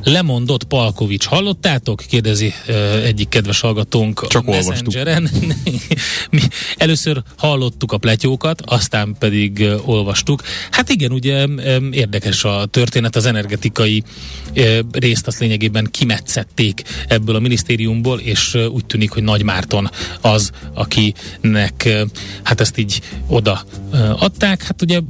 [0.02, 2.02] Lemondott Palkovics, hallottátok?
[2.08, 5.30] Kérdezi uh, egyik kedves hallgatónk Csak a Messengeren.
[6.30, 6.40] Mi
[6.76, 10.42] először hallottuk a pletyókat, aztán pedig uh, olvastuk.
[10.70, 14.02] Hát igen, ugye um, érdekes a történet, az energetikai
[14.56, 19.90] uh, részt azt lényegében kimetszették ebből a minisztériumból, és uh, úgy tűnik, hogy Nagy Márton
[20.20, 22.00] az, akinek uh,
[22.42, 25.00] hát ezt így oda uh, adták, hát ugye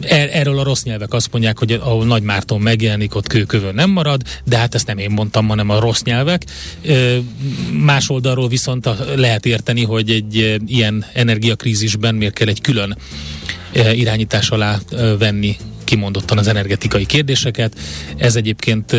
[0.00, 3.90] er, erről a rossz nyelvek azt mondják, hogy ahol Nagy Márton megjelenik, ott kőkövön nem
[3.90, 6.44] marad, de hát ezt nem én mondtam, hanem a rossz nyelvek.
[7.72, 12.96] Más oldalról viszont lehet érteni, hogy egy ilyen energiakrízisben miért kell egy külön
[13.92, 14.78] irányítás alá
[15.18, 17.78] venni kimondottan az energetikai kérdéseket.
[18.16, 18.96] Ez egyébként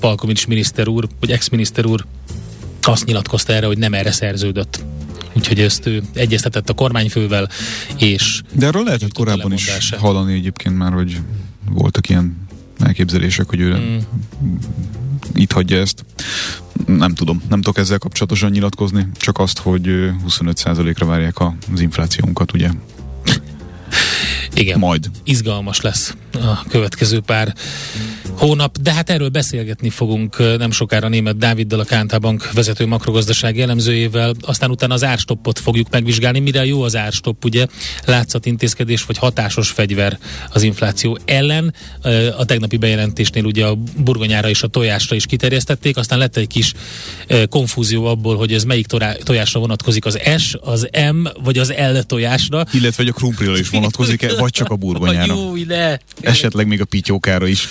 [0.00, 2.04] Palkovics miniszter úr, vagy ex-miniszter úr
[2.82, 4.84] azt nyilatkozta erre, hogy nem erre szerződött
[5.32, 7.48] úgyhogy ezt ő egyeztetett a kormányfővel,
[7.98, 8.42] és...
[8.52, 11.20] De erről lehetett korábban is hallani egyébként már, hogy
[11.70, 13.98] voltak ilyen elképzelések, hogy ő mm.
[15.34, 16.04] itt hagyja ezt.
[16.86, 19.86] Nem tudom, nem tudok ezzel kapcsolatosan nyilatkozni, csak azt, hogy
[20.28, 22.70] 25%-ra várják az inflációnkat, ugye?
[24.54, 24.78] Igen.
[24.78, 25.10] Majd.
[25.24, 27.54] Izgalmas lesz a következő pár
[28.36, 33.56] hónap, de hát erről beszélgetni fogunk nem sokára német Dáviddal, a Kánta Bank vezető makrogazdaság
[33.56, 37.66] jellemzőjével, aztán utána az árstoppot fogjuk megvizsgálni, mire jó az árstopp, ugye
[38.42, 40.18] intézkedés vagy hatásos fegyver
[40.52, 41.74] az infláció ellen.
[42.36, 46.72] A tegnapi bejelentésnél ugye a burgonyára és a tojásra is kiterjesztették, aztán lett egy kis
[47.48, 48.86] konfúzió abból, hogy ez melyik
[49.22, 52.64] tojásra vonatkozik, az S, az M vagy az L tojásra.
[52.72, 55.34] Illetve, hogy a krumplira is vonatkozik vagy csak a burgonyára.
[55.34, 55.96] Jó, ne.
[56.20, 57.68] Esetleg még a pityókára is.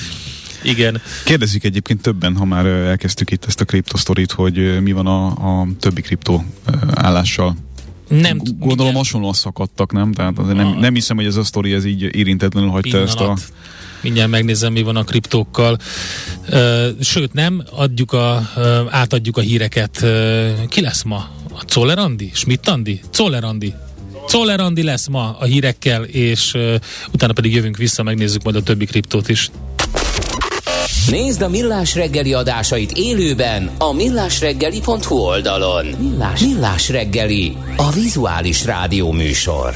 [0.63, 1.01] Igen.
[1.25, 5.67] Kérdezik egyébként többen, ha már elkezdtük itt ezt a kriptosztorit, hogy mi van a, a
[5.79, 6.43] többi kriptó
[6.93, 7.55] állással.
[8.07, 8.95] Nem, Gondolom igen.
[8.95, 10.11] hasonlóan szakadtak, nem?
[10.11, 13.07] Tehát azért nem, nem hiszem, hogy ez a sztori ez így érintetlenül hagyta Pillanat.
[13.07, 13.37] ezt a...
[14.01, 15.77] Mindjárt megnézem, mi van a kriptókkal.
[16.99, 18.49] Sőt, nem, adjuk a,
[18.89, 20.05] átadjuk a híreket.
[20.67, 21.29] Ki lesz ma?
[21.53, 22.31] A Czoller Andi?
[22.33, 22.99] Schmidt Andi?
[23.09, 23.73] Czoller Andi.
[24.29, 26.57] Czoller Andi lesz ma a hírekkel, és
[27.11, 29.51] utána pedig jövünk vissza, megnézzük majd a többi kriptót is.
[31.07, 35.85] Nézd a Millás reggeli adásait élőben a millásreggeli.hu oldalon.
[35.85, 39.73] Millás, Millás reggeli, a vizuális rádió műsor.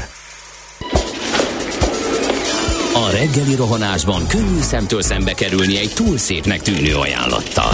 [2.94, 7.74] A reggeli rohanásban könnyű szemtől szembe kerülni egy túl szépnek tűnő ajánlattal.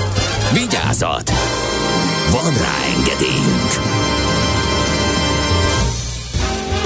[0.53, 1.31] Vigyázat!
[2.31, 3.71] Van rá engedélyünk!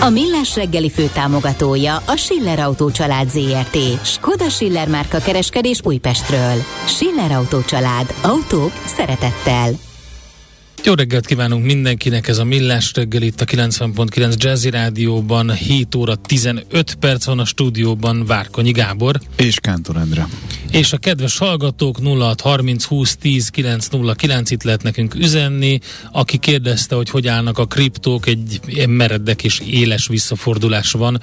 [0.01, 4.05] A Millás reggeli főtámogatója a Schiller Autó család ZRT.
[4.05, 6.63] Skoda Schiller márka kereskedés Újpestről.
[6.85, 8.13] Schiller Autó család.
[8.21, 9.71] Autók szeretettel.
[10.85, 16.15] Jó reggelt kívánunk mindenkinek, ez a Millás reggel itt a 90.9 Jazzy Rádióban, 7 óra
[16.15, 19.19] 15 perc van a stúdióban Várkonyi Gábor.
[19.35, 20.27] És Kántor Endre.
[20.71, 25.79] És a kedves hallgatók 0630 20 10 909 itt lehet nekünk üzenni.
[26.11, 31.21] Aki kérdezte, hogy hogy állnak a kriptók, egy meredek és éles visszafordulás van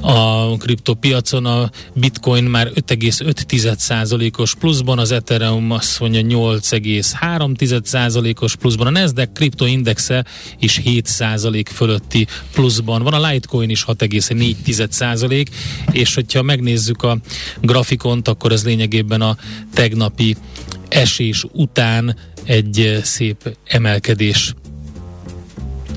[0.00, 1.46] a kriptopiacon.
[1.46, 10.24] A bitcoin már 5,5%-os pluszban, az Ethereum azt mondja 8,3%-os pluszban, a Nasdaq kriptoindexe
[10.58, 15.46] is 7% fölötti pluszban van, a Litecoin is 6,4%,
[15.90, 17.18] és hogyha megnézzük a
[17.60, 19.36] grafikont, akkor ez lényegében a
[19.74, 20.36] tegnapi
[20.88, 24.54] esés után egy eh, szép emelkedés.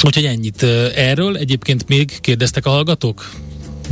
[0.06, 1.38] Úgyhogy ennyit eh, erről.
[1.38, 3.30] Egyébként még kérdeztek a hallgatók?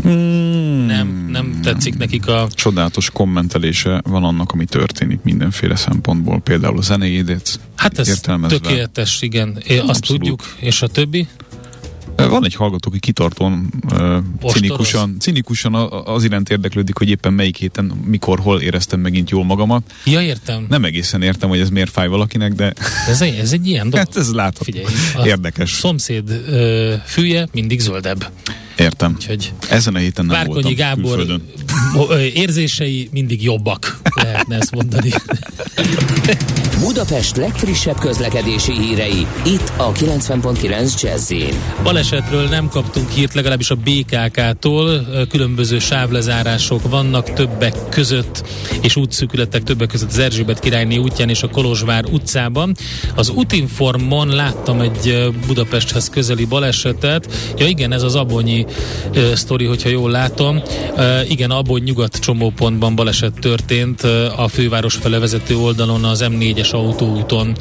[0.04, 0.86] Hmm.
[0.86, 2.48] Nem, nem tetszik nekik a...
[2.54, 6.40] Csodálatos kommentelése van annak, ami történik mindenféle szempontból.
[6.40, 9.58] Például a zenéjédet Hát ez tökéletes, igen.
[9.68, 10.22] É, azt Abszolút.
[10.22, 10.56] tudjuk.
[10.60, 11.28] És a többi?
[12.18, 14.18] Van egy hallgató, aki kitartóan, uh,
[14.52, 15.74] cinikusan, cinikusan
[16.06, 19.94] az iránt érdeklődik, hogy éppen melyik héten, mikor, hol éreztem megint jól magamat.
[20.06, 20.66] Ja, értem.
[20.70, 22.74] Nem egészen értem, hogy ez miért fáj valakinek, de
[23.08, 24.06] Ez, egy, ez egy ilyen dolog.
[24.08, 24.64] hát ez látható.
[24.64, 24.86] Figyelj,
[25.28, 25.72] Érdekes.
[25.72, 28.32] szomszéd ö, fűje mindig zöldebb.
[28.78, 29.14] Értem.
[29.16, 32.32] Úgyhogy Ezen a héten nem Várkonyi voltam Gábor külföldön.
[32.34, 35.10] érzései mindig jobbak, lehetne ezt mondani.
[36.84, 41.32] Budapest legfrissebb közlekedési hírei, itt a 90.9 jazz
[42.10, 45.08] Balesetről nem kaptunk hírt, legalábbis a BKK-tól.
[45.30, 48.44] Különböző sávlezárások vannak többek között,
[48.82, 52.76] és útszűkületek többek között az Erzsébet királyné útján és a Kolozsvár utcában.
[53.16, 57.32] Az Utinformon láttam egy Budapesthez közeli balesetet.
[57.58, 58.66] Ja igen, ez az Abonyi
[59.14, 60.62] ö, sztori, hogyha jól látom.
[60.98, 64.02] Ö, igen, Abony nyugat csomópontban baleset történt
[64.36, 67.56] a főváros fele vezető oldalon az M4-es autóúton,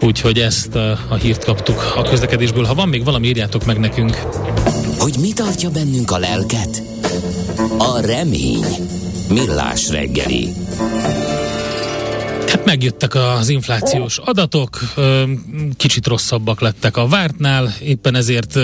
[0.00, 0.74] úgyhogy ezt
[1.08, 2.64] a hírt kaptuk a közlekedésből.
[2.64, 4.16] Ha van még valami, írjátok meg nekünk.
[4.98, 6.82] Hogy mi tartja bennünk a lelket?
[7.78, 8.64] A remény.
[9.28, 10.52] Millás reggeli.
[12.46, 14.78] Hát megjöttek az inflációs adatok,
[15.76, 18.58] kicsit rosszabbak lettek a vártnál, éppen ezért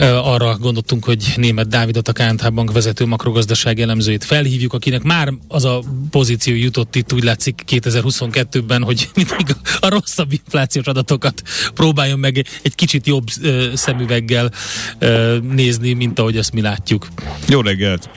[0.00, 5.64] arra gondoltunk, hogy német Dávidot, a KNH Bank vezető makrogazdaság elemzőjét felhívjuk, akinek már az
[5.64, 11.42] a pozíció jutott itt, úgy látszik 2022-ben, hogy mindig a rosszabb inflációs adatokat
[11.74, 14.50] próbáljon meg egy kicsit jobb ö, szemüveggel
[14.98, 17.06] ö, nézni, mint ahogy ezt mi látjuk.
[17.48, 18.10] Jó reggelt!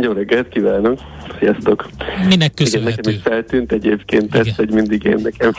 [0.00, 1.00] Jó reggelt kívánok!
[1.38, 1.88] Sziasztok!
[1.98, 3.10] Minek Igen, nekem köszönhető?
[3.10, 4.46] is feltűnt egyébként Igen.
[4.46, 5.52] ez, hogy mindig én nekem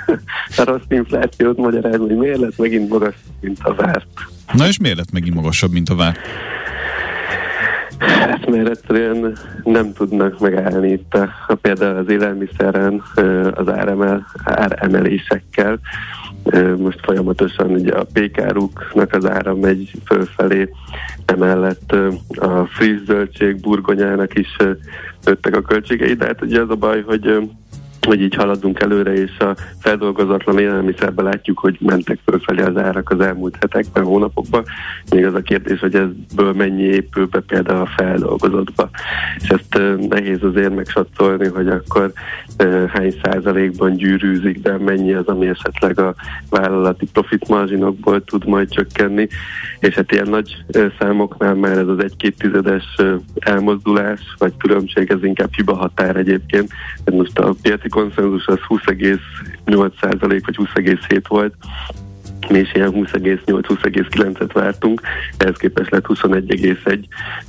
[0.56, 4.06] a rossz inflációt magyarázni, hogy miért lett megint magas, mint a várt.
[4.52, 6.16] Na és miért lett megint magasabb, mint a vár?
[7.98, 13.02] Hát mert egyszerűen nem tudnak megállni itt a, a például az élelmiszeren
[13.54, 15.78] az áremel, áremelésekkel.
[16.76, 20.68] Most folyamatosan ugye a pékáruknak az ára megy fölfelé,
[21.24, 21.94] emellett
[22.34, 24.56] a friss zöldség burgonyának is
[25.24, 27.50] nőttek a költségei, de hát ugye az a baj, hogy
[28.06, 33.20] hogy így haladunk előre, és a feldolgozatlan élelmiszerben látjuk, hogy mentek fölfelé az árak az
[33.20, 34.64] elmúlt hetekben, hónapokban.
[35.10, 38.90] Még az a kérdés, hogy ebből mennyi épül be például a feldolgozottba.
[39.36, 42.12] És ezt ö, nehéz azért megsatszolni, hogy akkor
[42.56, 46.14] ö, hány százalékban gyűrűzik be, mennyi az, ami esetleg a
[46.50, 49.28] vállalati profit marginokból tud majd csökkenni.
[49.80, 50.64] És hát ilyen nagy
[50.98, 52.84] számoknál már ez az egy-két tizedes
[53.38, 56.68] elmozdulás, vagy különbség, ez inkább hiba határ egyébként.
[57.04, 61.54] Tehát most a piaci konszenzus az 20,8 százalék, vagy 20,7 volt,
[62.48, 65.00] mi is ilyen 20,8-20,9-et vártunk,
[65.36, 66.98] ehhez képest lett 21,1,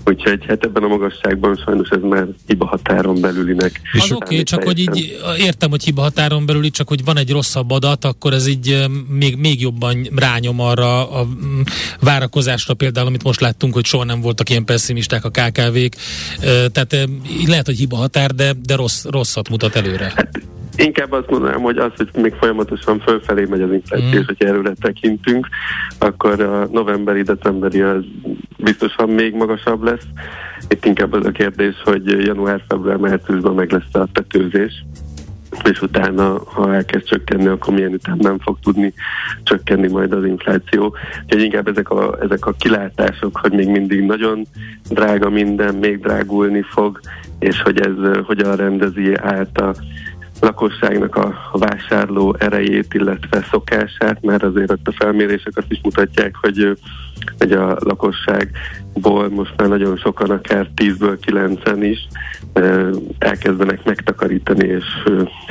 [0.06, 3.82] úgyhogy hát ebben a magasságban sajnos ez már hiba határon belülinek.
[3.94, 7.18] Az oké, okay, csak hogy így értem, hogy hiba határon belül, így csak hogy van
[7.18, 11.62] egy rosszabb adat, akkor ez így még, még jobban rányom arra a mm,
[12.00, 15.96] várakozásra például, amit most láttunk, hogy soha nem voltak ilyen pessimisták a KKV-k.
[16.40, 17.04] Eh, Tehát eh,
[17.46, 20.14] lehet, hogy hiba határ, de, de rossz, rosszat mutat előre.
[20.76, 24.26] Inkább azt mondanám, hogy az, hogy még folyamatosan fölfelé megy az infláció, Mm.
[24.26, 25.48] hogyha erőre tekintünk,
[26.00, 28.04] akkor a novemberi, decemberi az
[28.58, 30.06] biztosan még magasabb lesz.
[30.68, 34.84] Itt inkább az a kérdés, hogy január, február, márciusban meg lesz a tetőzés
[35.64, 38.94] és utána, ha elkezd csökkenni, akkor milyen ütemben fog tudni
[39.44, 40.96] csökkenni majd az infláció.
[41.24, 44.46] Úgyhogy inkább ezek a, ezek a kilátások, hogy még mindig nagyon
[44.90, 47.00] drága minden, még drágulni fog,
[47.40, 49.76] és hogy ez ö, hogyan rendezi át a
[50.44, 56.78] lakosságnak a vásárló erejét, illetve szokását, mert azért ott a felmérések azt is mutatják, hogy,
[57.38, 62.08] hogy a lakosságból most már nagyon sokan, akár 10-ből 9-en is
[63.18, 64.86] elkezdenek megtakarítani, és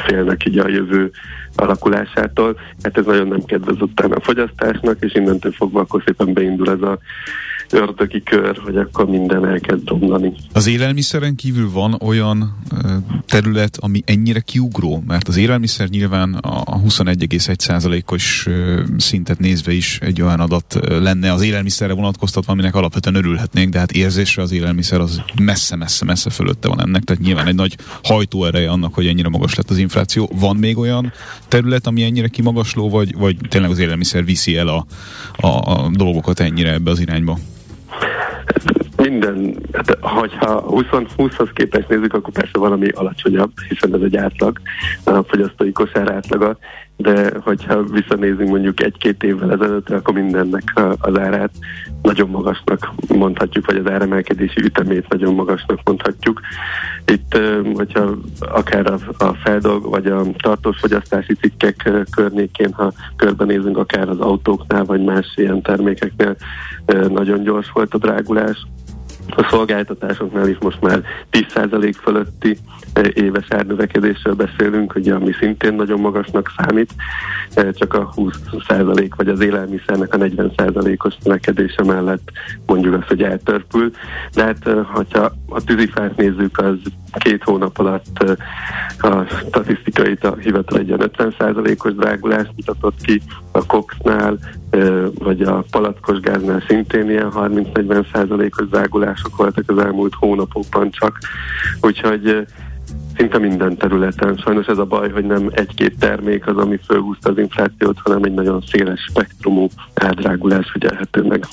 [0.06, 1.10] félnek így a jövő
[1.54, 2.60] alakulásától.
[2.82, 6.82] Hát ez nagyon nem kedvez utána a fogyasztásnak, és innentől fogva akkor szépen beindul ez
[6.82, 6.98] a
[7.72, 10.32] ördögi kör, hogy akkor minden elkezd romlani.
[10.52, 12.56] Az élelmiszeren kívül van olyan
[13.26, 20.22] terület, ami ennyire kiugró, mert az élelmiszer nyilván a 21,1%-os ö, szintet nézve is egy
[20.22, 25.22] olyan adat lenne az élelmiszerre vonatkoztatva, aminek alapvetően örülhetnénk, de hát érzésre az élelmiszer az
[25.40, 29.78] messze-messze-messze fölötte van ennek, tehát nyilván egy nagy hajtóereje annak, hogy ennyire magas lett az
[29.78, 30.30] infláció.
[30.34, 31.12] Van még olyan
[31.48, 34.86] terület, ami ennyire kimagasló, vagy, vagy tényleg az élelmiszer viszi el a,
[35.36, 37.38] a, a dolgokat ennyire ebbe az irányba?
[39.08, 44.58] Minden, hát, hogyha 20-20-hoz képest nézzük, akkor persze valami alacsonyabb, hiszen ez egy átlag,
[45.04, 46.56] a fogyasztói kosár átlaga,
[46.96, 50.62] de hogyha visszanézünk mondjuk egy-két évvel ezelőtt, akkor mindennek
[50.98, 51.50] az árát
[52.02, 56.40] nagyon magasnak mondhatjuk, vagy az áremelkedési ütemét nagyon magasnak mondhatjuk.
[57.06, 57.38] Itt,
[57.74, 64.20] hogyha akár a, a feldolg, vagy a tartós fogyasztási cikkek környékén, ha körbenézünk, akár az
[64.20, 66.36] autóknál, vagy más ilyen termékeknél,
[67.08, 68.66] nagyon gyors volt a drágulás.
[69.28, 72.58] A szolgáltatásoknál is most már 10% fölötti
[73.14, 76.94] éves árnövekedésről beszélünk, ugye, ami szintén nagyon magasnak számít,
[77.72, 82.30] csak a 20% vagy az élelmiszernek a 40%-os növekedése mellett
[82.66, 83.90] mondjuk azt, hogy eltörpül.
[84.34, 86.76] De hát, hogyha a tűzifát nézzük, az
[87.12, 88.36] két hónap alatt
[88.98, 94.38] a statisztikai hivatal egy 50%-os drágulást mutatott ki, a Coxnál
[95.14, 101.18] vagy a palackos gáznál szintén ilyen 30-40%-os drágulások voltak az elmúlt hónapokban csak.
[101.80, 102.46] Úgyhogy
[103.16, 104.36] szinte minden területen.
[104.44, 108.34] Sajnos ez a baj, hogy nem egy-két termék az, ami fölhúzta az inflációt, hanem egy
[108.34, 111.46] nagyon széles spektrumú eldrágulás figyelhető meg.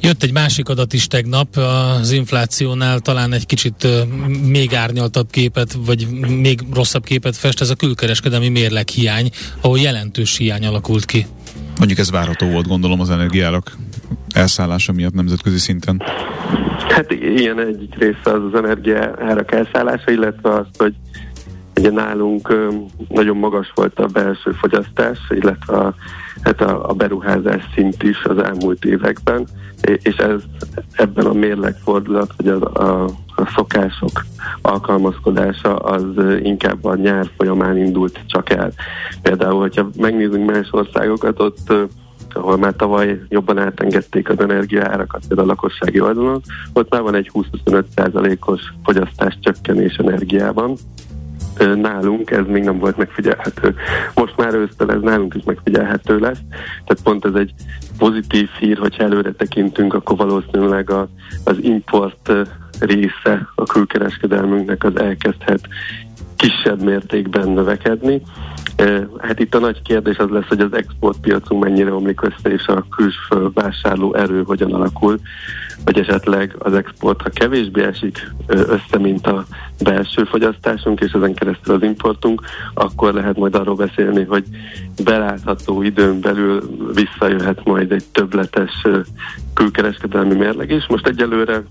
[0.00, 1.56] Jött egy másik adat is tegnap,
[2.00, 3.86] az inflációnál talán egy kicsit
[4.46, 6.06] még árnyaltabb képet, vagy
[6.40, 11.26] még rosszabb képet fest, ez a külkereskedelmi mérleg hiány, ahol jelentős hiány alakult ki.
[11.78, 13.76] Mondjuk ez várható volt, gondolom, az energiárak
[14.34, 16.02] elszállása miatt nemzetközi szinten.
[16.88, 20.94] Hát ilyen egyik része az az energia árak elszállása, illetve az, hogy
[21.76, 22.54] ugye nálunk
[23.08, 25.94] nagyon magas volt a belső fogyasztás, illetve a,
[26.42, 29.46] hát a, a beruházás szint is az elmúlt években,
[29.82, 30.42] és ez
[30.92, 33.04] ebben a mérlegfordulat, vagy a, a,
[33.36, 34.24] a szokások
[34.62, 36.02] alkalmazkodása az
[36.42, 38.72] inkább a nyár folyamán indult csak el.
[39.22, 41.72] Például, hogyha megnézzünk más országokat, ott
[42.34, 46.40] ahol már tavaly jobban átengedték az energiaárakat, például a lakossági oldalon,
[46.72, 50.76] ott már van egy 20-25% os fogyasztás csökkenés energiában,
[51.66, 53.74] nálunk ez még nem volt megfigyelhető.
[54.14, 56.40] Most már ősztel ez nálunk is megfigyelhető lesz,
[56.84, 57.54] tehát pont ez egy
[57.98, 61.08] pozitív hír, hogyha előre tekintünk, akkor valószínűleg a,
[61.44, 62.32] az import
[62.80, 65.68] része a külkereskedelmünknek az elkezdhet
[66.42, 68.22] kisebb mértékben növekedni.
[69.18, 72.86] Hát itt a nagy kérdés az lesz, hogy az exportpiacunk mennyire omlik össze, és a
[72.96, 75.18] külső vásárló erő hogyan alakul,
[75.84, 79.44] vagy esetleg az export, ha kevésbé esik össze, mint a
[79.82, 82.42] belső fogyasztásunk, és ezen keresztül az importunk,
[82.74, 84.44] akkor lehet majd arról beszélni, hogy
[85.04, 86.62] belátható időn belül
[86.94, 88.86] visszajöhet majd egy többletes
[89.54, 90.86] külkereskedelmi mérleg is.
[90.86, 91.62] Most egyelőre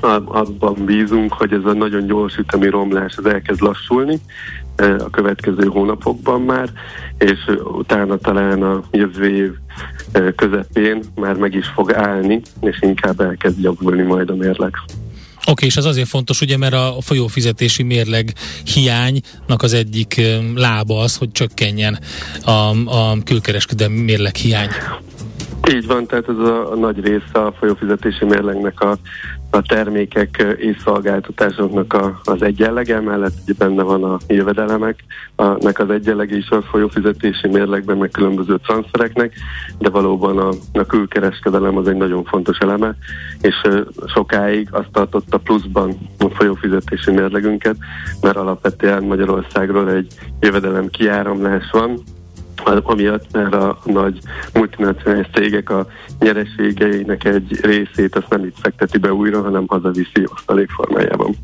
[0.00, 4.20] abban bízunk, hogy ez a nagyon gyors ütemi romlás az elkezd lassulni
[4.76, 6.72] a következő hónapokban már,
[7.18, 9.52] és utána talán a jövő év
[10.36, 14.72] közepén már meg is fog állni, és inkább elkezd javulni majd a mérleg.
[15.40, 18.32] Oké, okay, és ez azért fontos, ugye, mert a folyófizetési mérleg
[18.74, 20.20] hiánynak az egyik
[20.54, 21.98] lába az, hogy csökkenjen
[22.44, 22.50] a,
[22.86, 24.68] a külkereskedelmi mérleg hiány.
[25.70, 28.98] Így van, tehát ez a, a nagy része a folyófizetési mérlegnek a
[29.50, 35.04] a termékek és szolgáltatásoknak a, az egyenlege, mellett benne van a jövedelemek,
[35.58, 39.32] nek az egyenlege is a folyófizetési mérlegben, meg különböző transfereknek,
[39.78, 42.94] de valóban a, a külkereskedelem az egy nagyon fontos eleme,
[43.40, 43.54] és
[44.06, 47.76] sokáig azt tartotta pluszban a folyófizetési mérlegünket,
[48.20, 52.02] mert alapvetően Magyarországról egy jövedelem kiáramlás van,
[52.64, 54.18] amiatt mert a nagy
[54.54, 55.86] multinacionális cégek a
[56.18, 61.36] nyereségeinek egy részét azt nem itt fekteti be újra, hanem hazaviszi osztalék formájában.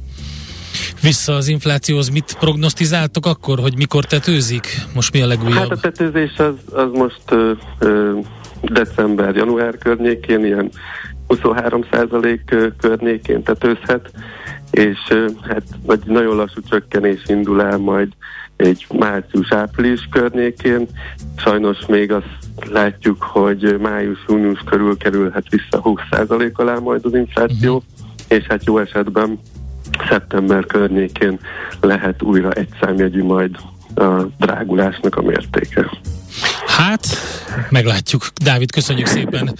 [1.02, 4.66] Vissza az inflációhoz mit prognosztizáltok akkor, hogy mikor tetőzik?
[4.94, 5.54] Most mi a legújabb?
[5.54, 8.18] Hát a tetőzés az, az most ö, ö,
[8.62, 10.70] december-január környékén, ilyen
[11.28, 14.10] 23% környékén tetőzhet,
[14.70, 15.62] és ö, hát
[16.04, 18.08] nagyon lassú csökkenés indul el majd
[18.56, 20.86] egy március-április környékén.
[21.36, 22.38] Sajnos még azt
[22.70, 28.38] látjuk, hogy május-június körül kerülhet vissza 20% alá majd az infláció, uh-huh.
[28.38, 29.40] és hát jó esetben
[30.08, 31.38] szeptember környékén
[31.80, 33.56] lehet újra egy számjegyű majd
[34.38, 35.90] drágulásnak a mértéke.
[36.66, 37.06] Hát,
[37.70, 38.26] meglátjuk.
[38.42, 39.54] Dávid, köszönjük szépen.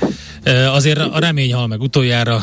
[0.72, 2.39] Azért a remény hal meg utoljára.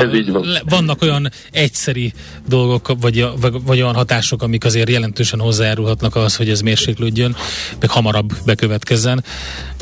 [0.00, 0.46] Ez így van.
[0.68, 2.12] Vannak olyan egyszeri
[2.48, 3.26] dolgok, vagy,
[3.64, 7.36] vagy olyan hatások, amik azért jelentősen hozzájárulhatnak az, hogy ez mérséklődjön,
[7.80, 9.24] meg hamarabb bekövetkezzen.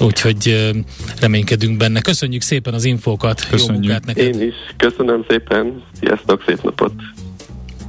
[0.01, 0.73] Úgyhogy
[1.21, 2.01] reménykedünk benne.
[2.01, 3.49] Köszönjük szépen az infókat.
[3.49, 3.69] Köszönjük.
[3.69, 4.35] Jó munkát neked.
[4.35, 4.55] Én is.
[4.77, 5.83] Köszönöm szépen.
[6.01, 6.93] Sziasztok, szép napot.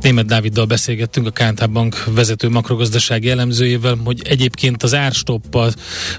[0.05, 5.75] Német Dáviddal beszélgettünk, a KNH Bank vezető makrogazdasági elemzőjével, hogy egyébként az árstopp az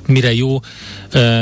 [0.07, 0.61] mire jó,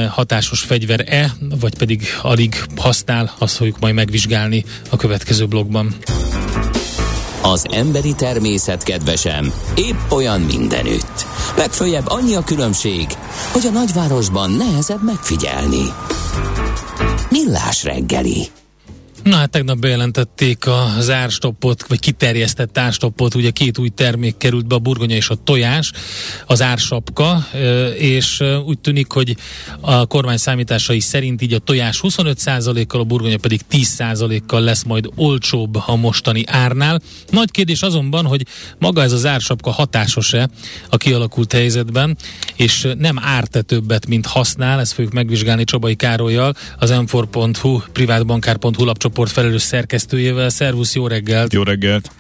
[0.09, 5.95] hatásos fegyver-e, vagy pedig alig használ, azt fogjuk majd megvizsgálni a következő blogban.
[7.43, 11.27] Az emberi természet kedvesem, épp olyan mindenütt.
[11.57, 13.07] Legfőjebb annyi a különbség,
[13.53, 15.85] hogy a nagyvárosban nehezebb megfigyelni.
[17.31, 18.47] Millás reggeli.
[19.25, 24.75] Na hát tegnap bejelentették az árstoppot, vagy kiterjesztett árstoppot, ugye két új termék került be,
[24.75, 25.93] a burgonya és a tojás,
[26.47, 27.47] az ársapka,
[27.99, 29.37] és úgy tűnik, hogy
[29.81, 35.77] a kormány számításai szerint így a tojás 25%-kal, a burgonya pedig 10%-kal lesz majd olcsóbb
[35.87, 37.01] a mostani árnál.
[37.31, 38.47] Nagy kérdés azonban, hogy
[38.79, 40.49] maga ez az ársapka hatásos-e
[40.89, 42.17] a kialakult helyzetben,
[42.57, 49.13] és nem árt többet, mint használ, ezt fogjuk megvizsgálni Csabai Károlyjal, az m4.hu, privátbankár.hu lapcsoport
[49.15, 50.49] csoport felelős szerkesztőjével.
[50.49, 51.53] Szervusz, jó reggelt!
[51.53, 52.11] Jó reggelt!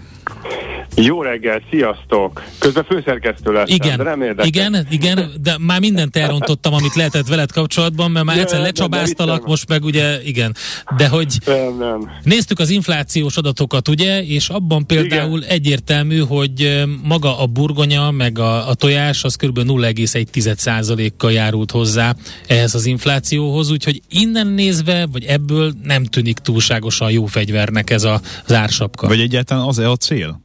[0.96, 2.42] Jó reggel, sziasztok!
[2.58, 3.70] Közben főszerkesztő lesz.
[3.70, 4.46] Igen, de nem érdekel.
[4.46, 9.68] igen, igen, de már mindent elrontottam, amit lehetett veled kapcsolatban, mert már egyszer lecsabáztalak, most
[9.68, 10.54] meg ugye, igen.
[10.96, 12.10] De hogy nem, nem.
[12.22, 15.50] néztük az inflációs adatokat, ugye, és abban például igen.
[15.50, 19.58] egyértelmű, hogy maga a burgonya, meg a, a tojás, az kb.
[19.58, 22.14] 0,1%-kal járult hozzá
[22.46, 28.20] ehhez az inflációhoz, úgyhogy innen nézve, vagy ebből nem tűnik túlságosan jó fegyvernek ez a,
[28.46, 29.06] az ársapka.
[29.06, 30.42] Vagy egyáltalán az-e a cél?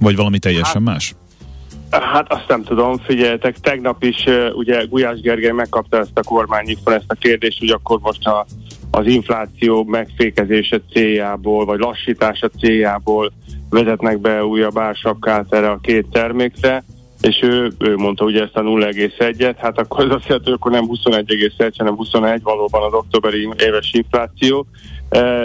[0.00, 1.14] Vagy valami teljesen hát, más?
[1.90, 4.24] Hát azt nem tudom, figyeljetek, tegnap is
[4.54, 8.46] ugye Gulyás Gergely megkapta ezt a kormánynyitban ezt a kérdést, hogy akkor most a,
[8.90, 13.32] az infláció megfékezése céljából, vagy lassítása céljából
[13.70, 16.84] vezetnek be újabb ársapkát erre a két termékre,
[17.20, 20.70] és ő, ő mondta ugye ezt a 0,1-et, hát akkor az azt jelenti, hogy akkor
[20.70, 24.66] nem 21,1, hanem 21 valóban az októberi éves infláció,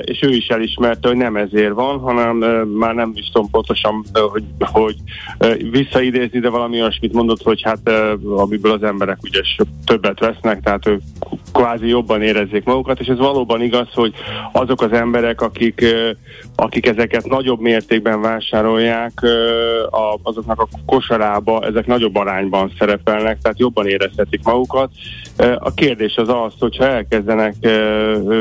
[0.02, 2.38] és ő is elismerte, hogy nem ezért van, hanem
[2.68, 4.96] már nem is tudom pontosan, hogy, hogy
[5.72, 7.92] visszaidézni, de valami olyasmit mondott, hogy hát
[8.38, 9.42] amiből az emberek ugye
[9.86, 11.02] többet vesznek, tehát ők
[11.54, 14.14] kvázi jobban érezzék magukat, és ez valóban igaz, hogy
[14.52, 15.86] azok az emberek, akik,
[16.56, 19.26] akik ezeket nagyobb mértékben vásárolják,
[20.24, 24.92] azoknak a kosarába ezek nagyobb arányban szerepelnek, tehát jobban érezhetik magukat.
[25.38, 27.56] A kérdés az az, hogyha elkezdenek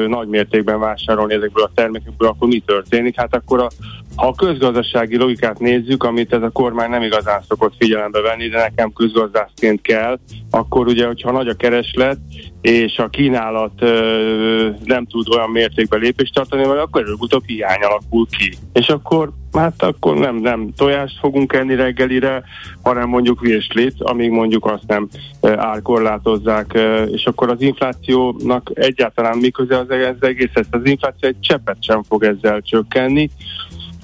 [0.06, 3.16] nagy mértékben vásárolni ezekből a termékekből, akkor mi történik?
[3.16, 3.68] Hát akkor a,
[4.16, 8.58] ha a közgazdasági logikát nézzük, amit ez a kormány nem igazán szokott figyelembe venni, de
[8.58, 10.18] nekem közgazdászként kell,
[10.50, 12.18] akkor ugye, hogyha nagy a kereslet,
[12.60, 18.26] és a kínálat ö, nem tud olyan mértékben lépést tartani, vagy akkor előbb-utóbb hiány alakul
[18.38, 18.56] ki.
[18.72, 22.42] És akkor hát akkor nem, nem tojást fogunk enni reggelire,
[22.82, 25.08] hanem mondjuk virslit, amíg mondjuk azt nem
[25.40, 26.78] árkorlátozzák,
[27.10, 31.76] és akkor az inflációnak egyáltalán mi köze az, az egész, ezt az infláció egy cseppet
[31.80, 33.30] sem fog ezzel csökkenni.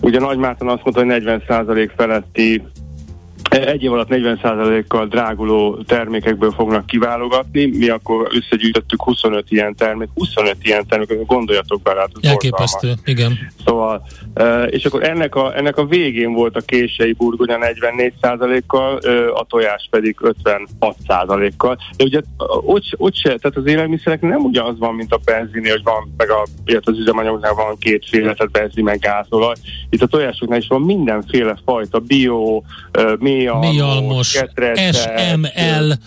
[0.02, 2.62] Ugye Nagy Márton azt mondta, hogy 40% feletti
[3.52, 10.56] egy év alatt 40%-kal dráguló termékekből fognak kiválogatni, mi akkor összegyűjtöttük 25 ilyen termék, 25
[10.62, 13.38] ilyen termék, gondoljatok bele, hát Elképesztő, igen.
[13.64, 14.06] Szóval,
[14.66, 18.96] és akkor ennek a, ennek a végén volt a kései burgonya 44%-kal,
[19.34, 21.78] a tojás pedig 56%-kal.
[21.96, 22.20] De ugye
[22.64, 26.30] ott, ott se, tehát az élelmiszerek nem ugyanaz van, mint a benziné, hogy van, meg
[26.30, 26.46] a,
[26.84, 29.54] az üzemanyagoknál van kétféle, tehát benzin, meg gázolaj.
[29.90, 32.62] Itt a tojásoknál is van mindenféle fajta, bio,
[33.18, 34.28] mély mélyalmos,
[34.92, 35.98] SML,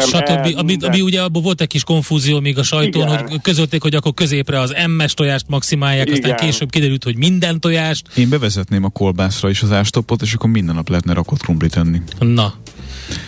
[0.00, 0.54] stb.
[0.56, 3.28] Ami, ami ugye abban volt egy kis konfúzió még a sajtón, Igen.
[3.28, 6.20] hogy közölték, hogy akkor középre az M-es tojást maximálják, Igen.
[6.22, 8.06] aztán később kiderült, hogy minden tojást.
[8.16, 12.00] Én bevezetném a kolbászra is az ástopot, és akkor minden nap lehetne rakott krumplit enni.
[12.18, 12.54] Na,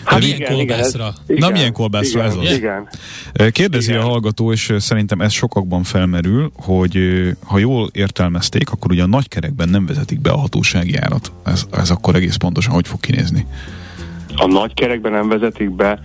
[0.05, 1.15] Hát milyen igen, kolbászra?
[1.27, 2.57] Igen, Na milyen kolbászra igen, ez az?
[2.57, 2.89] Igen.
[3.53, 4.03] Kérdezi igen.
[4.03, 6.99] a hallgató, és szerintem ez sokakban felmerül, hogy
[7.45, 11.33] ha jól értelmezték, akkor ugye a nagykerekben nem vezetik be a hatósági árat.
[11.45, 13.47] Ez, ez akkor egész pontosan hogy fog kinézni?
[14.37, 16.01] A nagykerekben nem vezetik be.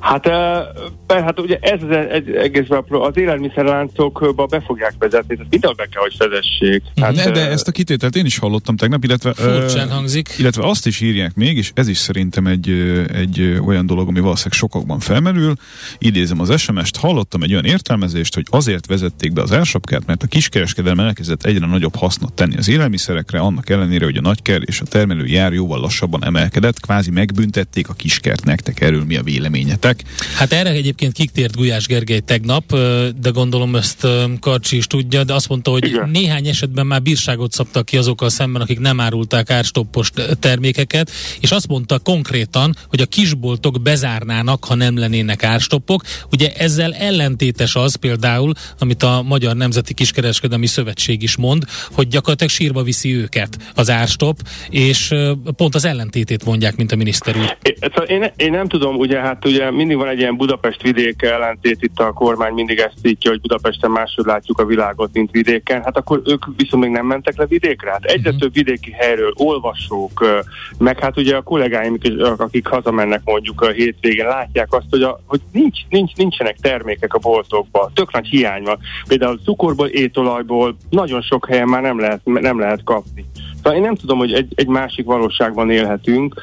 [0.00, 1.96] Hát, e, hát ugye ez az
[2.34, 6.82] egészben az élelmiszerláncokba be fogják vezetni, tehát mindenhol be kell, hogy vezessék.
[7.00, 10.28] Hát, ne, de ezt a kitételt én is hallottam tegnap, illetve, Furcsán hangzik.
[10.38, 12.70] illetve azt is írják még, és ez is szerintem egy,
[13.12, 15.52] egy olyan dolog, ami valószínűleg sokakban felmerül.
[15.98, 20.26] Idézem az SMS-t, hallottam egy olyan értelmezést, hogy azért vezették be az elsapkát, mert a
[20.26, 24.84] kiskereskedelem elkezdett egyre nagyobb hasznot tenni az élelmiszerekre, annak ellenére, hogy a nagyker és a
[24.84, 29.87] termelő jár jóval lassabban emelkedett, kvázi megbüntették a kiskert nektek, erről mi a véleményetek?
[29.88, 30.06] Jöttek.
[30.36, 32.76] Hát erre egyébként kiktért Gulyás Gergely tegnap,
[33.20, 34.06] de gondolom ezt
[34.40, 36.08] Karcsi is tudja, de azt mondta, hogy Igen.
[36.08, 40.10] néhány esetben már bírságot szabtak ki azokkal szemben, akik nem árulták árstoppos
[40.40, 41.10] termékeket,
[41.40, 46.02] és azt mondta konkrétan, hogy a kisboltok bezárnának, ha nem lennének árstoppok.
[46.32, 52.52] Ugye ezzel ellentétes az például, amit a Magyar Nemzeti Kiskereskedelmi Szövetség is mond, hogy gyakorlatilag
[52.52, 54.38] sírba viszi őket az árstop,
[54.70, 55.14] és
[55.56, 57.56] pont az ellentétét mondják, mint a miniszter úr.
[57.80, 61.82] Szóval én, én nem tudom, ugye hát ugye mindig van egy ilyen Budapest vidék ellentét,
[61.82, 65.82] itt a kormány mindig ezt szítja, hogy Budapesten máshogy látjuk a világot, mint vidéken.
[65.82, 67.90] Hát akkor ők viszont még nem mentek le vidékre.
[67.90, 68.40] Hát egyre uh-huh.
[68.40, 70.44] több vidéki helyről olvasók,
[70.78, 71.98] meg hát ugye a kollégáim,
[72.36, 77.18] akik hazamennek mondjuk a hétvégén, látják azt, hogy, a, hogy nincs, nincs, nincsenek termékek a
[77.18, 77.90] boltokban.
[77.94, 78.78] Tök nagy hiány van.
[79.08, 83.24] Például cukorból, étolajból nagyon sok helyen már nem lehet, nem lehet kapni.
[83.68, 86.34] Szóval én nem tudom, hogy egy, egy másik valóságban élhetünk.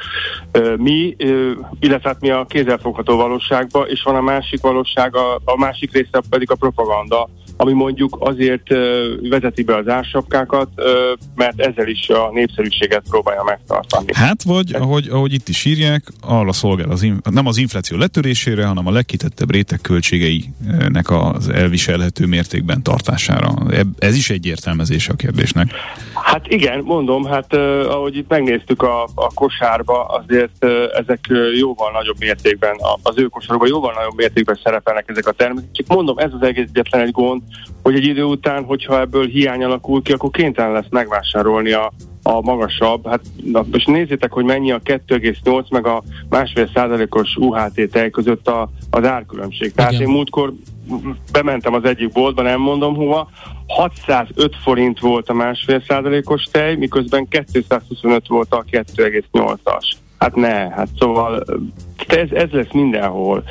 [0.78, 1.16] Mi,
[1.80, 6.22] illetve hát mi a kézzelfogható valóságban, és van a másik valóság, a, a másik része
[6.30, 8.68] pedig a propaganda, ami mondjuk azért
[9.30, 10.70] vezeti be az ársapkákat,
[11.36, 14.06] mert ezzel is a népszerűséget próbálja megtartani.
[14.14, 18.88] Hát vagy, ahogy, ahogy itt is írják, arra szolgál az nem az infláció letörésére, hanem
[18.88, 23.54] a legkitettebb réteg költségeinek az elviselhető mértékben tartására.
[24.00, 25.72] Ez is egy értelmezése a kérdésnek.
[26.14, 27.54] Hát igen, mondom, hát
[27.88, 31.28] ahogy itt megnéztük a, a kosárba, azért ezek
[31.58, 35.70] jóval nagyobb mértékben, az ő kosárban jóval nagyobb mértékben szerepelnek ezek a termékek.
[35.72, 37.42] Csak mondom, ez az egész egyetlen egy gond,
[37.84, 41.92] hogy egy idő után, hogyha ebből hiány alakul ki, akkor kénytelen lesz megvásárolni a,
[42.24, 43.08] a magasabb.
[43.08, 48.48] Hát na, most nézzétek, hogy mennyi a 2,8 meg a másfél százalékos UHT tej között
[48.48, 49.74] a, az árkülönbség.
[49.74, 50.08] Tehát Igen.
[50.08, 50.54] én múltkor
[51.32, 53.30] bementem az egyik boltba, nem mondom hova,
[53.68, 59.92] 605 forint volt a másfél százalékos tej, miközben 225 volt a 2,8-as.
[60.18, 61.44] Hát ne, hát szóval
[62.08, 63.44] ez, ez lesz mindenhol.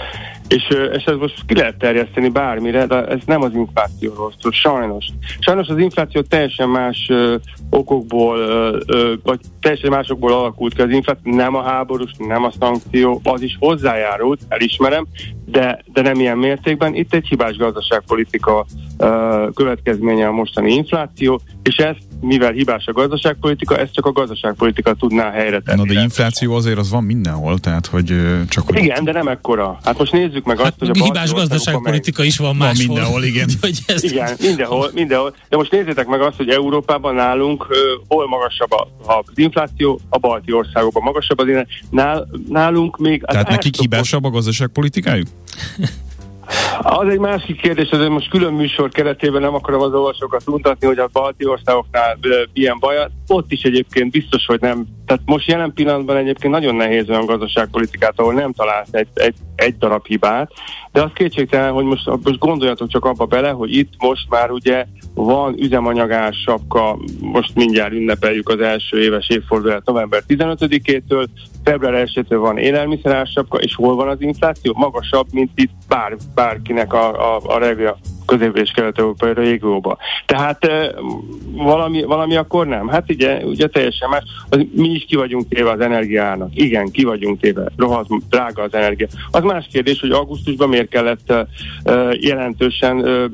[0.49, 5.07] És, és ez most ki lehet terjeszteni bármire, de ez nem az inflációról szól, sajnos.
[5.39, 7.35] Sajnos az infláció teljesen más ö,
[7.71, 12.53] okokból, ö, ö, vagy teljesen másokból alakult ki az infláció, nem a háborús, nem a
[12.61, 15.07] szankció, az is hozzájárult, elismerem,
[15.47, 16.95] de, de nem ilyen mértékben.
[16.95, 18.67] Itt egy hibás gazdaságpolitika
[18.99, 24.95] ö, következménye a mostani infláció, és ezt mivel hibás a gazdaságpolitika, ezt csak a gazdaságpolitika
[24.95, 25.79] tudná helyre tenni.
[25.87, 28.15] Na de infláció azért az van mindenhol, tehát hogy
[28.49, 28.65] csak...
[28.67, 29.79] Hogy igen, de nem ekkora.
[29.85, 32.87] Hát most nézzük meg azt, hát, hogy a hibás gazdaságpolitika is van máshol.
[32.87, 33.49] Van mindenhol, igen.
[33.61, 34.05] hogy ezt...
[34.05, 35.35] Igen, mindenhol, mindenhol.
[35.49, 37.77] De most nézzétek meg azt, hogy Európában nálunk uh,
[38.09, 41.47] hol magasabb a, az infláció, a balti országokban magasabb az
[41.91, 43.25] nál, nálunk még...
[43.25, 45.27] Tehát nekik hibásabb a gazdaságpolitikájuk?
[46.83, 50.99] Az egy másik kérdés, azért most külön műsor keretében nem akarom az olvasókat mutatni, hogy
[50.99, 52.19] a balti országoknál
[52.53, 52.97] milyen baj.
[53.27, 54.87] Ott is egyébként biztos, hogy nem.
[55.07, 59.77] Tehát most jelen pillanatban egyébként nagyon nehéz olyan gazdaságpolitikát, ahol nem találsz egy, egy, egy
[59.79, 60.53] darab hibát,
[60.93, 64.87] de az kétségtelen, hogy most, most gondoljatok csak abba bele, hogy itt most már ugye
[65.15, 71.27] van üzemanyagás sapka, most mindjárt ünnepeljük az első éves évfordulát november 15-től,
[71.65, 74.75] február 1-től van élelmiszerársapka, és hol van az infláció?
[74.77, 79.99] Magasabb, mint itt bár, bárkinek a, a, a regja közép- és kelet-európai régióba.
[80.27, 80.95] Tehát e,
[81.53, 82.89] valami, valami akkor nem.
[82.89, 84.23] Hát ugye, ugye teljesen más.
[84.49, 86.51] Az, mi is ki vagyunk téve az energiának.
[86.55, 87.73] Igen, ki vagyunk téve.
[87.77, 89.07] Rohadt drága az energia.
[89.31, 91.47] Az más kérdés, hogy augusztusban miért kellett e,
[92.21, 93.31] jelentősen e,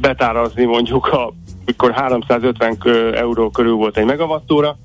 [0.00, 1.32] betárazni mondjuk a
[1.64, 2.76] mikor 350
[3.14, 4.76] euró körül volt egy megawattóra,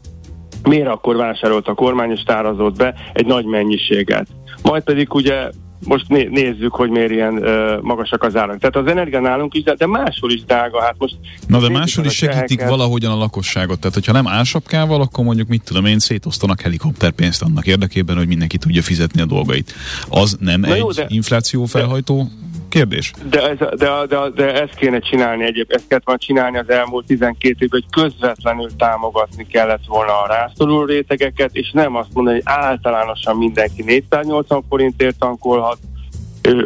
[0.64, 4.28] miért akkor vásárolt a kormány és tárazott be egy nagy mennyiséget.
[4.64, 5.50] Majd pedig ugye
[5.86, 8.60] most né- nézzük, hogy miért ilyen uh, magasak az árak.
[8.60, 10.82] Tehát az energia nálunk is, de, de máshol is drága.
[10.82, 11.16] Hát most
[11.48, 12.70] Na de máshol is segítik cseheket.
[12.70, 13.80] valahogyan a lakosságot.
[13.80, 18.58] Tehát, hogyha nem álsapkával, akkor mondjuk mit tudom én, szétosztanak helikopterpénzt annak érdekében, hogy mindenki
[18.58, 19.74] tudja fizetni a dolgait.
[20.10, 22.30] Az nem Na egy jó, de, inflációfelhajtó
[22.76, 23.14] kérdés.
[23.30, 27.06] De, ez, de, de, de ezt kéne csinálni egyéb, ezt kellett volna csinálni az elmúlt
[27.06, 32.54] 12 évben, hogy közvetlenül támogatni kellett volna a rászoruló rétegeket, és nem azt mondani, hogy
[32.54, 35.78] általánosan mindenki 480 forintért tankolhat,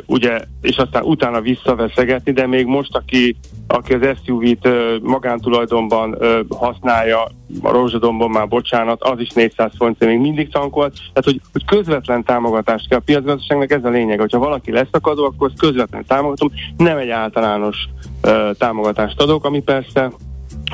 [0.06, 3.36] ugye, és aztán utána visszaveszegetni, de még most, aki,
[3.68, 4.70] aki az SUV-t
[5.02, 6.18] magántulajdonban
[6.50, 7.24] használja,
[7.62, 12.24] a Rózsadomban már bocsánat, az is 400 forint, még mindig tankolt, tehát hogy, hogy közvetlen
[12.24, 16.98] támogatást kell a piacgazdaságnak, ez a lényeg, hogyha valaki leszakadó, akkor ezt közvetlen támogatom, nem
[16.98, 17.78] egy általános
[18.24, 20.12] uh, támogatást adok, ami persze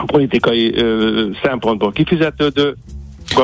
[0.05, 2.75] politikai uh, szempontból kifizetődő,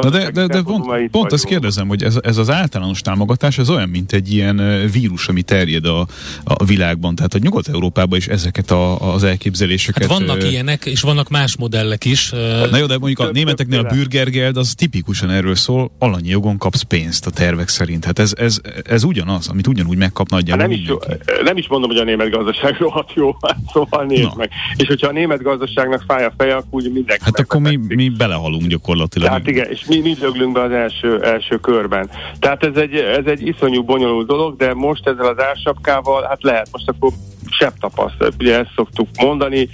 [0.01, 3.69] Na de, de, de pont, pont ezt kérdezem, hogy ez, ez az általános támogatás, ez
[3.69, 6.07] olyan, mint egy ilyen vírus, ami terjed a,
[6.43, 7.15] a világban.
[7.15, 10.09] Tehát a Nyugat-Európában is ezeket a, az elképzeléseket...
[10.09, 12.31] Hát vannak ö, ilyenek, és vannak más modellek is.
[12.31, 14.01] ö, Na jó, de mondjuk a németeknél a többféle.
[14.01, 18.05] burgergeld az tipikusan erről szól, alanyi jogon kapsz pénzt a tervek szerint.
[18.05, 20.99] Hát ez, ez, ez ugyanaz, amit ugyanúgy megkap Hát nagyjából nem, is, jó-
[21.43, 24.33] nem is mondom, hogy a német gazdaság rohadt jó, hát szóval nézd Na.
[24.37, 24.49] meg.
[24.75, 28.09] És hogyha a német gazdaságnak fáj a feje, akkor úgy mindenki Hát akkor mi, mi
[28.09, 29.27] belehalunk gyakorlatilag.
[29.27, 32.09] Tehát igen, és mi, mi döglünk be az első, első körben.
[32.39, 36.67] Tehát ez egy, ez egy iszonyú bonyolult dolog, de most ezzel az ársapkával, hát lehet,
[36.71, 37.11] most akkor
[37.49, 38.33] sebb tapasztalat.
[38.39, 39.69] Ugye ezt szoktuk mondani,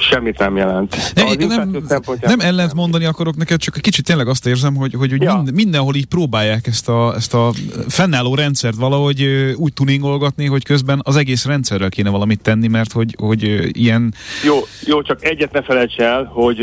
[0.00, 0.94] semmit nem jelent.
[0.94, 4.94] Az nem, szempontjából nem ellent mondani akarok neked, csak egy kicsit tényleg azt érzem, hogy,
[4.94, 5.34] hogy, hogy Ja.
[5.34, 7.52] minden, mindenhol így próbálják ezt a, ezt a
[7.88, 9.22] fennálló rendszert valahogy
[9.56, 13.42] úgy tuningolgatni, hogy közben az egész rendszerrel kéne valamit tenni, mert hogy, hogy
[13.78, 16.58] ilyen Jó, jó, csak egyet ne felejts el, hogy,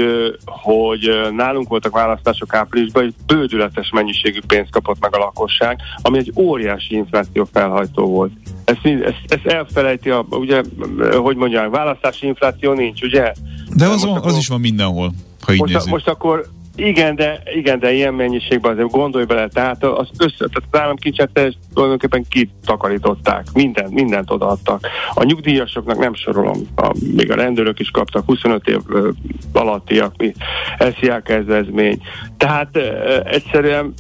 [0.46, 6.32] hogy nálunk voltak választások áprilisban, és bődületes mennyiségű pénzt kapott meg a lakosság, ami egy
[6.36, 8.32] óriási infláció felhajtó volt.
[8.84, 10.62] Ezt, ezt, ezt elfelejti, a, ugye,
[11.18, 13.32] hogy mondják, választási infláció nincs, ugye?
[13.76, 15.12] de az, van, az is van mindenhol,
[15.42, 15.92] ha így Most, nézzük.
[15.92, 16.46] most akkor
[16.76, 21.56] igen, de, igen, de ilyen mennyiségben azért gondolj bele, tehát az össze, tehát az államkincset
[21.74, 24.88] tulajdonképpen kitakarították, mindent, mindent odaadtak.
[25.14, 29.10] A nyugdíjasoknak nem sorolom, a, még a rendőrök is kaptak 25 év ö,
[29.54, 30.34] alattiak, mi
[30.78, 32.02] SZIA kezdvezmény.
[32.38, 33.94] Tehát ö, egyszerűen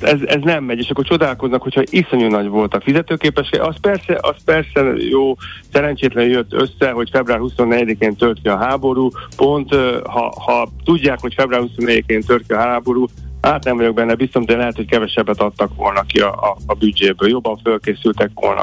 [0.00, 3.60] ez, ez nem megy, és akkor csodálkoznak, hogyha iszonyú nagy volt a fizetőképesség.
[3.60, 4.80] Az persze, az persze
[5.10, 5.34] jó,
[5.72, 9.74] szerencsétlen jött össze, hogy február 24-én tört ki a háború, pont
[10.04, 13.06] ha, ha tudják, hogy február 24-én tört ki a háború,
[13.40, 16.74] hát nem vagyok benne biztos, de lehet, hogy kevesebbet adtak volna ki a, a, a
[16.74, 18.62] büdzséből, jobban fölkészültek volna.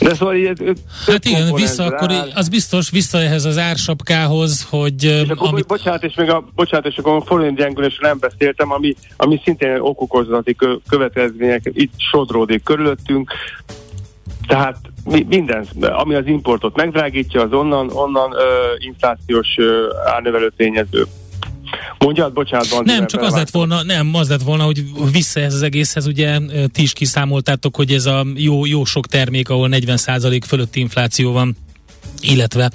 [0.00, 0.76] De szóval így, ez-
[1.06, 2.30] Hát igen, vissza akkor, áll.
[2.34, 6.86] az biztos vissza ehhez az ársapkához, hogy És akkor, amit, bocsánat, és még a, bocsánat,
[6.86, 12.62] és akkor a forint gyengülésről nem beszéltem, ami, ami szintén okokozati kö, következmények itt sodródik
[12.62, 13.32] körülöttünk.
[14.46, 21.06] Tehát mi, minden, ami az importot megdrágítja, az onnan, onnan ö, inflációs ö, árnövelő tényező.
[21.98, 25.54] Mondjad, bocsánat, Bandi, Nem, csak az lett volna, nem, az lett volna, hogy vissza ez
[25.54, 26.38] az egészhez, ugye
[26.72, 31.56] ti is kiszámoltátok, hogy ez a jó, jó sok termék, ahol 40% fölötti infláció van,
[32.20, 32.70] illetve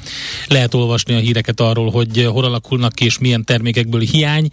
[0.47, 4.49] lehet olvasni a híreket arról, hogy hol alakulnak ki és milyen termékekből hiány,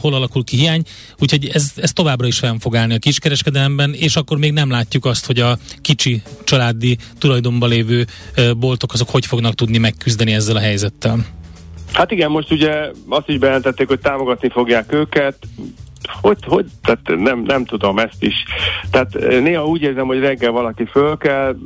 [0.00, 0.82] hol alakul ki hiány,
[1.18, 5.04] úgyhogy ez, ez továbbra is fenn fog állni a kiskereskedelemben, és akkor még nem látjuk
[5.04, 8.06] azt, hogy a kicsi családi tulajdonban lévő
[8.56, 11.26] boltok azok hogy fognak tudni megküzdeni ezzel a helyzettel.
[11.92, 15.36] Hát igen, most ugye azt is bejelentették, hogy támogatni fogják őket.
[16.20, 16.66] Hogy, hogy?
[16.82, 18.44] Tehát nem, nem tudom ezt is.
[18.90, 21.56] Tehát eh, néha úgy érzem, hogy reggel valaki föl kell,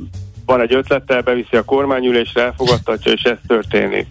[0.45, 4.07] van egy ötlettel, beviszi a kormányülésre, elfogadtatja, és ez történik.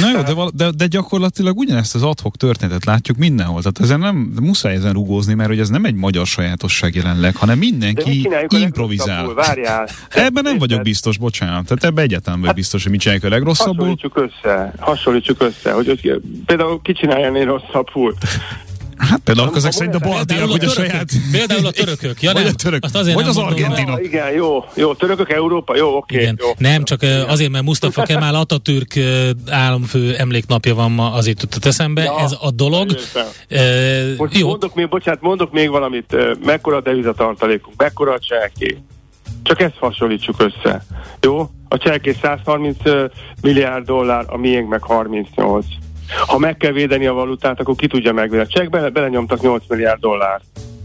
[0.00, 3.58] Na jó, de, val- de, de gyakorlatilag ugyanezt az adhok történetet látjuk mindenhol.
[3.58, 7.58] Tehát ezen nem muszáj ezen rugózni, mert hogy ez nem egy magyar sajátosság jelenleg, hanem
[7.58, 9.34] mindenki csináljuk improvizál.
[9.34, 9.88] Várjál.
[10.10, 11.64] Ebben nem vagyok biztos, bocsánat.
[11.66, 13.74] Tehát ebben egyáltalán vagyok biztos, hogy mit csinálják a legrosszabbul.
[13.76, 18.14] Hasonlítsuk össze, hasonlítsuk össze, hogy, hogy például ki csinálja rosszabbul.
[18.98, 21.10] Hát például Ha- ezek szerint a baltiak, hogy a törökök, saját...
[21.32, 23.98] például a törökök, ja Vagy nem, a török, azt azért vagy nem az mondom, argentinok.
[23.98, 26.20] Ja, igen, jó, jó, törökök Európa, jó, oké.
[26.20, 26.36] Igen.
[26.40, 26.48] jó.
[26.58, 29.00] Nem, csak azért, mert Mustafa Kemal Atatürk
[29.48, 32.02] államfő emléknapja van ma, azért jutott eszembe.
[32.02, 32.90] Ja, Ez a dolog.
[34.16, 38.78] Most Jó, mondok még, bocsánat, mondok még valamit, mekkora a devizatartalékunk, mekkora a cselké.
[39.42, 40.84] Csak ezt hasonlítsuk össze.
[41.20, 41.50] Jó?
[41.68, 43.04] A cselké 130 ö,
[43.42, 45.66] milliárd dollár, a miénk meg 38.
[46.26, 48.66] Ha meg kell védeni a valutát, akkor ki tudja megvédeni.
[48.66, 50.40] A bele, belenyomtak 8 milliárd dollár.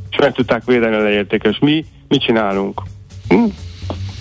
[0.10, 1.60] És meg tudták védeni a leértékes.
[1.60, 2.82] Mi mit csinálunk?
[3.28, 3.46] Hm?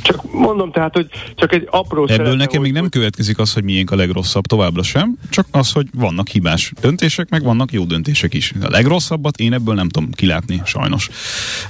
[0.02, 3.64] Csak mondom tehát, hogy csak egy apró Ebből szeretne, nekem még nem következik az, hogy
[3.64, 8.34] miénk a legrosszabb továbbra sem, csak az, hogy vannak hibás döntések, meg vannak jó döntések
[8.34, 8.52] is.
[8.60, 11.08] A legrosszabbat én ebből nem tudom kilátni, sajnos.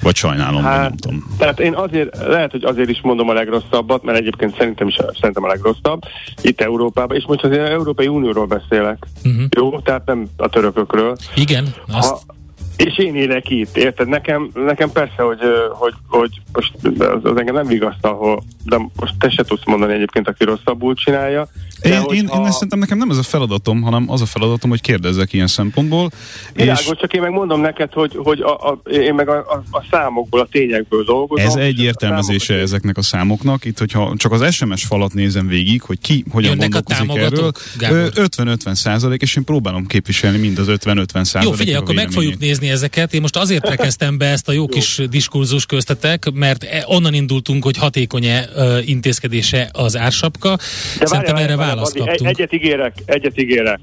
[0.02, 1.34] Vagy sajnálom, hát, nem tudom.
[1.38, 5.44] Tehát én azért, lehet, hogy azért is mondom a legrosszabbat, mert egyébként szerintem is szerintem
[5.44, 6.02] a legrosszabb
[6.42, 9.06] itt Európában, és most azért az Európai Unióról beszélek.
[9.24, 9.42] Uh-huh.
[9.56, 11.16] Jó, tehát nem a törökökről.
[11.34, 12.36] igen, azt, Ha,
[12.78, 14.08] és én élek itt, érted?
[14.08, 19.30] Nekem, nekem persze, hogy, hogy, hogy most az, az engem nem vigasztal, de most te
[19.30, 21.48] se tudsz mondani egyébként, aki rosszabbul csinálja.
[21.82, 24.80] De Én, én, én szerintem nekem nem ez a feladatom, hanem az a feladatom, hogy
[24.80, 26.10] kérdezzek ilyen szempontból.
[26.54, 29.62] Világos, és csak én meg mondom neked, hogy, hogy a, a, én meg a, a,
[29.70, 31.46] a számokból, a tényekből dolgozom.
[31.46, 33.64] ez egy és a értelmezése számokat- ezeknek a számoknak.
[33.64, 37.28] Itt, hogyha csak az SMS falat nézem végig, hogy ki hogyan Jönnek a gondolkozik erről,
[37.28, 38.10] támogatók, Gábor?
[38.14, 41.48] ö, 50-50 százalék, és én próbálom képviselni mind az 50-50 százalék.
[41.48, 43.14] Jó, figyelj, akkor meg fogjuk nézni ezeket.
[43.14, 47.64] Én most azért rekeztem be ezt a jó kis diskurzus köztetek, mert e- onnan indultunk,
[47.64, 48.48] hogy hatékony-e
[48.84, 50.56] intézkedése az ársapka.
[50.98, 52.20] De Szerintem erre várjál, választ kaptunk.
[52.20, 53.80] Egy, egyet ígérek, egyet ígérek.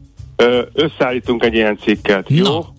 [0.74, 2.44] Összeállítunk egy ilyen cikket, jó?
[2.44, 2.74] Na.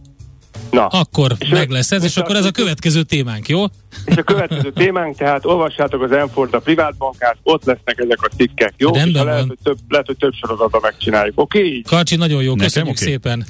[0.71, 0.87] Na.
[0.87, 3.65] Akkor És meg lesz ez, és akkor ez a következő témánk, jó?
[4.05, 8.75] És a következő témánk, tehát olvassátok az Enford a privátbankát, ott lesznek ezek a cikkek,
[8.77, 8.93] jó?
[8.93, 11.41] Rendben És ha lehet, hogy több, lehet, hogy több sorozatban megcsináljuk.
[11.41, 11.59] Oké?
[11.59, 11.83] Okay?
[11.83, 13.05] Karcsi, nagyon jó, Nekem köszönjük oké.
[13.05, 13.45] szépen.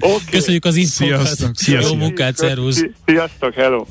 [0.00, 0.16] Okay.
[0.30, 1.26] Köszönjük az infokat.
[1.26, 1.98] Sziasztok, Jó sziasztok.
[1.98, 2.84] munkát, szervusz.
[3.06, 3.84] Sziasztok, hello!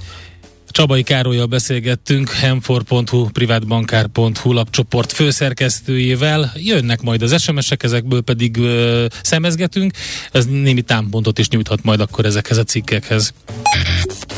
[0.75, 6.51] Csabai Károlyjal beszélgettünk, hem4.hu, privátbankár.hu lapcsoport főszerkesztőjével.
[6.55, 9.93] Jönnek majd az SMS-ek, ezekből pedig ö, szemezgetünk.
[10.31, 13.33] Ez némi támpontot is nyújthat majd akkor ezekhez a cikkekhez.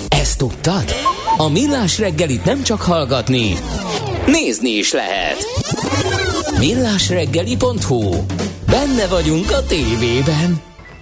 [0.08, 0.94] Ezt tudtad?
[1.38, 3.54] A Millás reggelit nem csak hallgatni,
[4.26, 5.38] nézni is lehet.
[6.60, 8.26] Millásreggeli.hu
[8.66, 10.67] Benne vagyunk a tévében.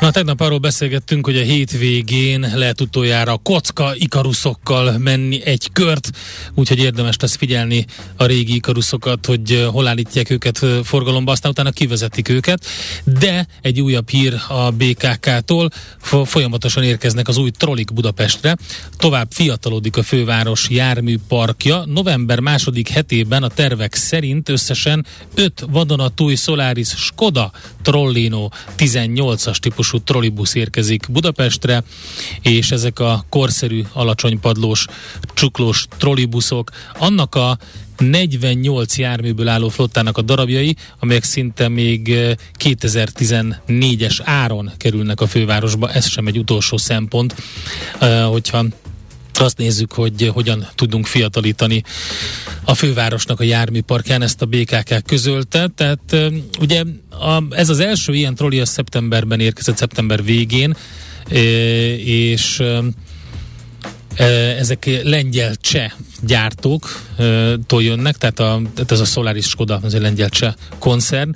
[0.00, 6.10] Na, tegnap arról beszélgettünk, hogy a hétvégén lehet utoljára kocka ikaruszokkal menni egy kört,
[6.54, 7.86] úgyhogy érdemes lesz figyelni
[8.16, 12.66] a régi ikaruszokat, hogy eh, hol állítják őket eh, forgalomba, aztán utána kivezetik őket.
[13.04, 15.70] De egy újabb hír a BKK-tól,
[16.00, 18.56] fo- folyamatosan érkeznek az új trollik Budapestre,
[18.96, 21.84] tovább fiatalodik a főváros járműparkja.
[21.84, 29.56] November második hetében a tervek szerint összesen 5 vadonatúj Solaris Skoda Trollino 18-as
[29.88, 31.82] típusú trollibusz érkezik Budapestre,
[32.42, 34.86] és ezek a korszerű, alacsonypadlós,
[35.34, 37.58] csuklós trollibuszok, annak a
[37.96, 45.92] 48 járműből álló flottának a darabjai, amelyek szinte még eh, 2014-es áron kerülnek a fővárosba.
[45.92, 47.34] Ez sem egy utolsó szempont,
[47.98, 48.64] eh, hogyha
[49.40, 51.82] azt nézzük, hogy hogyan tudunk fiatalítani
[52.64, 55.68] a fővárosnak a járműparkján, ezt a BKK közölte.
[55.74, 60.76] Tehát ugye a, ez az első ilyen trolli a szeptemberben érkezett, szeptember végén,
[62.04, 62.62] és
[64.58, 65.92] ezek lengyel-cseh
[66.22, 71.34] gyártók ö, tól jönnek, tehát, a, tehát ez a Solaris Skoda, az egy lengyel-cseh koncern.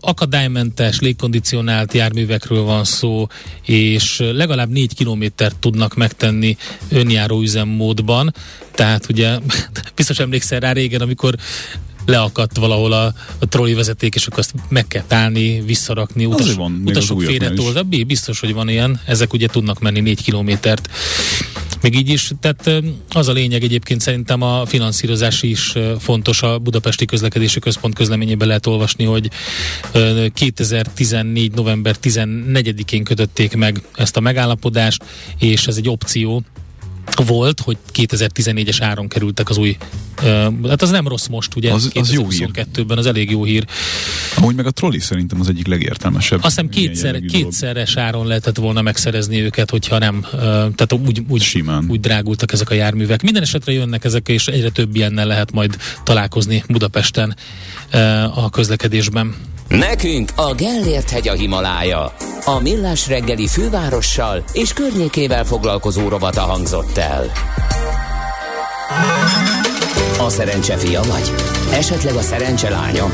[0.00, 3.26] Akadálymentes, légkondicionált járművekről van szó,
[3.62, 6.56] és legalább négy kilométert tudnak megtenni
[6.88, 8.34] önjáró üzemmódban,
[8.74, 9.38] tehát ugye
[9.96, 11.34] biztos emlékszel rá régen, amikor
[12.08, 16.82] leakadt valahol a, a trolli vezeték, és akkor azt meg kell állni, visszarakni, utas, van,
[16.84, 17.82] utasok félretolva.
[17.82, 20.88] Biztos, hogy van ilyen, ezek ugye tudnak menni négy kilométert.
[21.82, 26.42] Még így is, tehát az a lényeg egyébként szerintem a finanszírozás is fontos.
[26.42, 29.30] A Budapesti Közlekedési Központ közleményében lehet olvasni, hogy
[29.92, 31.52] ö, 2014.
[31.54, 35.04] november 14-én kötötték meg ezt a megállapodást,
[35.38, 36.42] és ez egy opció,
[37.24, 39.76] volt, hogy 2014-es áron kerültek az új,
[40.22, 41.72] uh, hát az nem rossz most, ugye?
[41.72, 42.48] Az- az jó hír.
[42.52, 43.64] 2022-ben az elég jó hír.
[44.36, 46.38] Amúgy meg a trolli szerintem az egyik legértelmesebb.
[46.38, 47.30] Azt hiszem kétszer, dolog.
[47.30, 51.84] kétszeres áron lehetett volna megszerezni őket, hogyha nem, uh, tehát úgy, úgy, Simán.
[51.88, 53.22] úgy drágultak ezek a járművek.
[53.22, 57.36] Minden esetre jönnek ezek, és egyre több ilyennel lehet majd találkozni Budapesten
[57.92, 59.34] uh, a közlekedésben.
[59.68, 62.12] Nekünk a Gellért hegy a Himalája.
[62.44, 67.30] A Millás reggeli fővárossal és környékével foglalkozó rovata hangzott el.
[70.18, 71.32] A szerencse fia vagy?
[71.72, 73.06] Esetleg a szerencse lánya?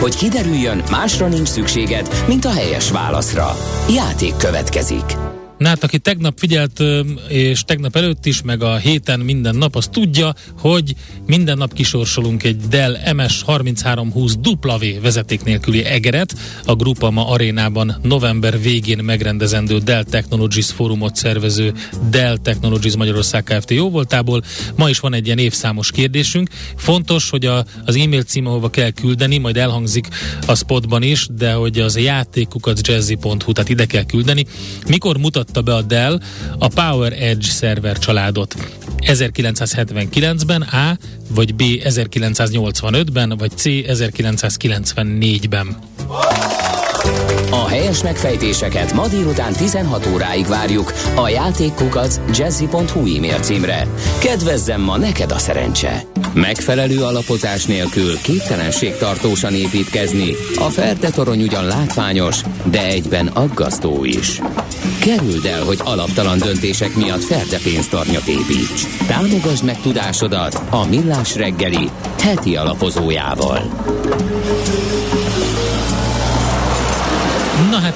[0.00, 3.56] Hogy kiderüljön, másra nincs szükséged, mint a helyes válaszra.
[3.88, 5.37] Játék következik.
[5.58, 6.82] Na hát, aki tegnap figyelt,
[7.28, 10.94] és tegnap előtt is, meg a héten minden nap, az tudja, hogy
[11.26, 16.34] minden nap kisorsolunk egy Dell MS 3320 W vezeték nélküli egeret
[16.64, 21.72] a Grupama arénában november végén megrendezendő Dell Technologies fórumot szervező
[22.10, 23.70] Dell Technologies Magyarország Kft.
[23.70, 24.42] jóvoltából.
[24.76, 26.48] Ma is van egy ilyen évszámos kérdésünk.
[26.76, 30.08] Fontos, hogy a, az e-mail cím, ahova kell küldeni, majd elhangzik
[30.46, 34.46] a spotban is, de hogy az játékukat jazzy.hu, tehát ide kell küldeni.
[34.86, 36.20] Mikor mutatta be a Dell
[36.58, 38.54] a Power Edge szerver családot?
[39.00, 40.98] 1979-ben A,
[41.30, 45.76] vagy B 1985-ben, vagy C 1994-ben.
[47.50, 53.86] A helyes megfejtéseket ma délután 16 óráig várjuk a játékkukac jazzy.hu e-mail címre.
[54.18, 56.02] Kedvezzem ma neked a szerencse!
[56.34, 60.34] Megfelelő alapozás nélkül képtelenség tartósan építkezni.
[60.58, 62.40] A Ferde torony ugyan látványos,
[62.70, 64.40] de egyben aggasztó is.
[65.00, 68.86] Kerüld el, hogy alaptalan döntések miatt Ferde pénztarnyat építs.
[69.06, 73.62] Támogasd meg tudásodat a Millás reggeli heti alapozójával.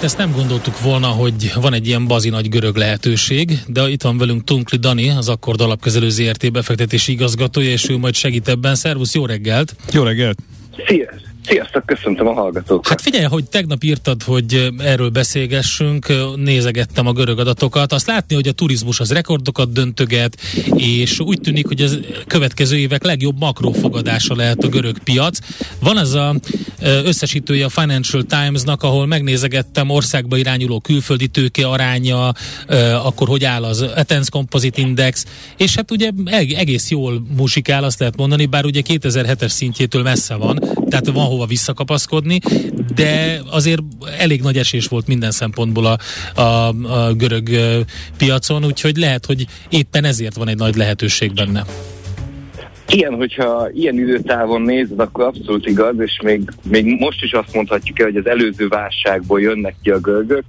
[0.02, 4.02] Hát ezt nem gondoltuk volna, hogy van egy ilyen bazi nagy görög lehetőség, de itt
[4.02, 8.74] van velünk Tunkli Dani, az Akkord Alapkezelő ZRT befektetési igazgatója, és ő majd segít ebben.
[8.74, 9.74] Szervusz, jó reggelt!
[9.92, 10.38] Jó reggelt!
[10.86, 11.21] Sziasztok!
[11.46, 12.88] Sziasztok, köszöntöm a hallgatókat.
[12.88, 17.92] Hát figyelj, hogy tegnap írtad, hogy erről beszélgessünk, nézegettem a görög adatokat.
[17.92, 20.40] Azt látni, hogy a turizmus az rekordokat döntöget,
[20.76, 25.38] és úgy tűnik, hogy az következő évek legjobb makrófogadása lehet a görög piac.
[25.80, 26.34] Van az a
[26.80, 32.32] összesítője a Financial Times-nak, ahol megnézegettem országba irányuló külföldi tőke aránya,
[33.02, 35.26] akkor hogy áll az Athens Composite Index,
[35.56, 40.58] és hát ugye egész jól musikál, azt lehet mondani, bár ugye 2007-es szintjétől messze van,
[40.92, 42.38] tehát van hova visszakapaszkodni,
[42.94, 43.82] de azért
[44.18, 45.98] elég nagy esés volt minden szempontból a,
[46.40, 47.48] a, a görög
[48.16, 51.64] piacon, úgyhogy lehet, hogy éppen ezért van egy nagy lehetőség benne.
[52.88, 57.98] Igen, hogyha ilyen időtávon nézed, akkor abszolút igaz, és még, még most is azt mondhatjuk
[57.98, 60.44] el, hogy az előző válságból jönnek ki a görögök,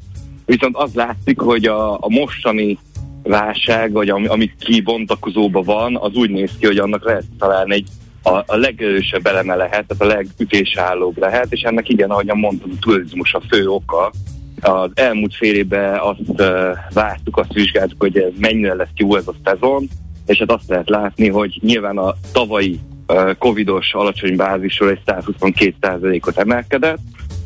[0.45, 2.77] viszont az látszik, hogy a, a mostani
[3.23, 7.87] válság, vagy ami, ami kibontakozóban van, az úgy néz ki, hogy annak lehet találni egy
[8.23, 12.79] a, a legerősebb eleme lehet, tehát a legütésállóbb lehet, és ennek igen, ahogyan mondtam, a
[12.79, 14.11] turizmus a fő oka.
[14.61, 19.33] Az elmúlt fél évben azt uh, vártuk, azt vizsgáltuk, hogy mennyire lesz jó ez a
[19.43, 19.87] szezon,
[20.25, 26.37] és hát azt lehet látni, hogy nyilván a tavalyi uh, covidos alacsony bázisról egy 122%-ot
[26.37, 26.99] emelkedett,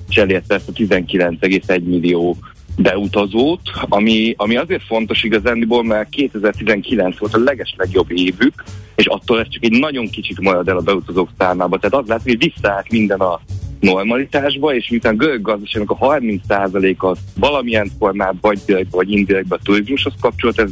[0.09, 2.37] és elérte ezt a 19,1 millió
[2.77, 7.75] beutazót, ami, ami azért fontos igazándiból, mert 2019 volt a leges
[8.07, 8.63] évük,
[8.95, 11.77] és attól ez csak egy nagyon kicsit marad el a beutazók számába.
[11.77, 13.39] Tehát az látszik, hogy visszaállt minden a
[13.79, 20.13] normalitásba, és miután görög gazdaságnak a 30%-a valamilyen formában vagy direkt, vagy indirektben a turizmushoz
[20.19, 20.71] kapcsolt, ez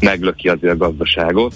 [0.00, 1.54] meglöki azért a gazdaságot.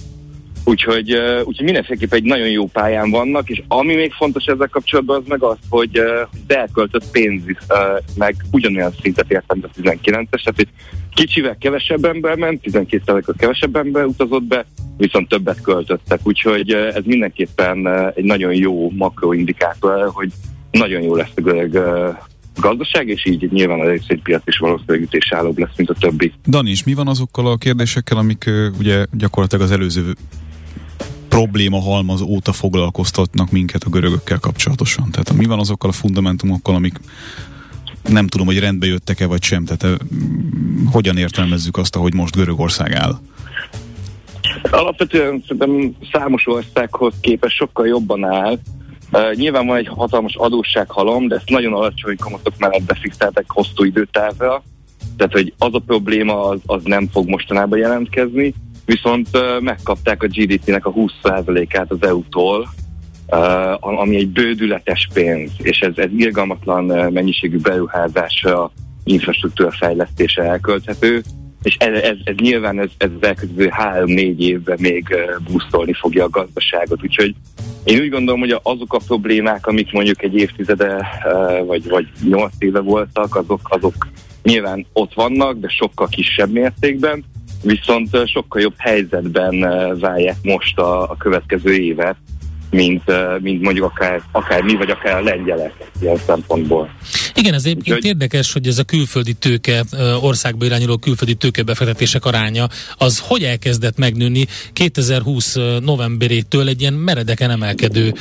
[0.69, 1.13] Úgyhogy,
[1.45, 5.43] úgyhogy mindenféleképp egy nagyon jó pályán vannak, és ami még fontos ezzel kapcsolatban, az meg
[5.43, 6.01] az, hogy
[6.47, 7.79] elköltött pénz uh,
[8.17, 10.69] meg ugyanolyan szintet értem, mint a 19-es, tehát hogy
[11.15, 17.89] kicsivel kevesebb ember ment, 12%-kal kevesebb ember utazott be, viszont többet költöttek, úgyhogy ez mindenképpen
[18.15, 20.33] egy nagyon jó makroindikátor, hogy
[20.71, 21.73] nagyon jó lesz a görög
[22.57, 26.33] gazdaság, és így nyilván a részvénypiac is valószínűleg ütésállóbb lesz, mint a többi.
[26.47, 30.15] Dani, és mi van azokkal a kérdésekkel, amik ugye gyakorlatilag az előző
[31.37, 35.11] probléma halmaz óta foglalkoztatnak minket a görögökkel kapcsolatosan?
[35.11, 37.01] Tehát mi van azokkal a fundamentumokkal, amik
[38.09, 39.99] nem tudom, hogy rendbe jöttek-e vagy sem, tehát
[40.93, 43.19] hogyan értelmezzük azt, ahogy most Görögország áll?
[44.71, 48.59] Alapvetően szerintem számos országhoz képest sokkal jobban áll.
[49.13, 54.63] Uh, nyilván van egy hatalmas adóssághalom, de ezt nagyon alacsony kamatok mellett befixálták hosszú időtávra.
[55.17, 58.55] Tehát, hogy az a probléma, az, az nem fog mostanában jelentkezni
[58.87, 59.29] viszont
[59.61, 62.69] megkapták a GDP-nek a 20%-át az EU-tól,
[63.81, 68.71] ami egy bődületes pénz, és ez, ez irgalmatlan mennyiségű beruházásra,
[69.05, 71.23] infrastruktúra fejlesztése elkölthető,
[71.63, 75.15] és ez, ez, ez nyilván ez, ez az elkövetkező három-négy évben még
[75.51, 77.35] buszolni fogja a gazdaságot, úgyhogy
[77.85, 81.07] én úgy gondolom, hogy azok a problémák, amik mondjuk egy évtizede
[81.67, 84.09] vagy, vagy nyolc éve voltak, azok, azok
[84.43, 87.25] nyilván ott vannak, de sokkal kisebb mértékben,
[87.63, 89.59] viszont sokkal jobb helyzetben
[89.99, 92.17] válják most a, a következő évet,
[92.77, 93.03] mint,
[93.41, 96.91] mint mondjuk akár, akár mi, vagy akár a lengyelek ilyen szempontból.
[97.35, 99.85] Igen, ez egyébként Úgy, érdekes, hogy ez a külföldi tőke,
[100.21, 108.15] országba irányuló külföldi tőkebefektetések aránya, az hogy elkezdett megnőni 2020 novemberétől egy ilyen meredeken emelkedő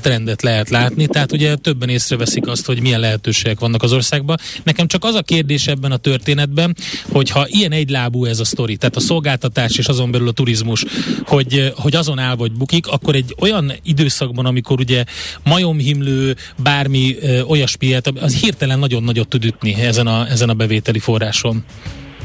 [0.00, 4.36] trendet lehet látni, tehát ugye többen észreveszik azt, hogy milyen lehetőségek vannak az országban.
[4.62, 6.76] Nekem csak az a kérdés ebben a történetben,
[7.12, 10.84] hogy ha ilyen egylábú ez a sztori, tehát a szolgáltatás és azon belül a turizmus,
[11.24, 15.04] hogy, hogy azon áll vagy bukik, akkor egy olyan időszakban, amikor ugye
[15.44, 20.98] majomhimlő, bármi ö, olyasmi, az hirtelen nagyon nagyot tud ütni ezen a, ezen a bevételi
[20.98, 21.64] forráson.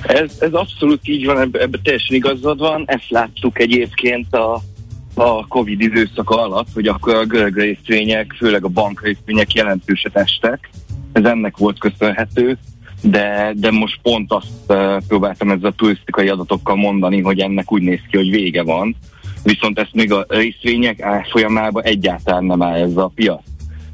[0.02, 2.84] Ez, ez abszolút így van, ebben ebbe teljesen igazad van.
[2.86, 4.62] Ezt láttuk egyébként a,
[5.14, 10.70] a Covid időszak alatt, hogy akkor a görög részvények, főleg a bank részvények jelentőset estek.
[11.12, 12.58] Ez ennek volt köszönhető,
[13.02, 17.82] de, de most pont azt uh, próbáltam ezzel a turisztikai adatokkal mondani, hogy ennek úgy
[17.82, 18.96] néz ki, hogy vége van
[19.46, 23.42] viszont ezt még a részvények árfolyamában egyáltalán nem áll ez a piac.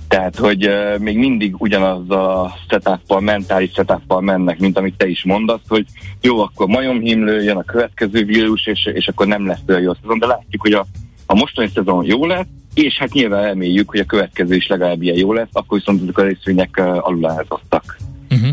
[0.08, 5.24] Tehát, hogy uh, még mindig ugyanaz a setup mentális setup mennek, mint amit te is
[5.24, 5.86] mondasz, hogy
[6.22, 10.20] jó, akkor majomhimlő, jön a következő vírus, és, és akkor nem lesz olyan jó szezon,
[10.20, 10.86] de látjuk, hogy a,
[11.26, 15.18] a mostani szezon jó lesz, és hát nyilván reméljük, hogy a következő is legalább ilyen
[15.18, 17.97] jó lesz, akkor viszont ezek a részvények uh, alulázottak.
[18.30, 18.49] Uh-huh.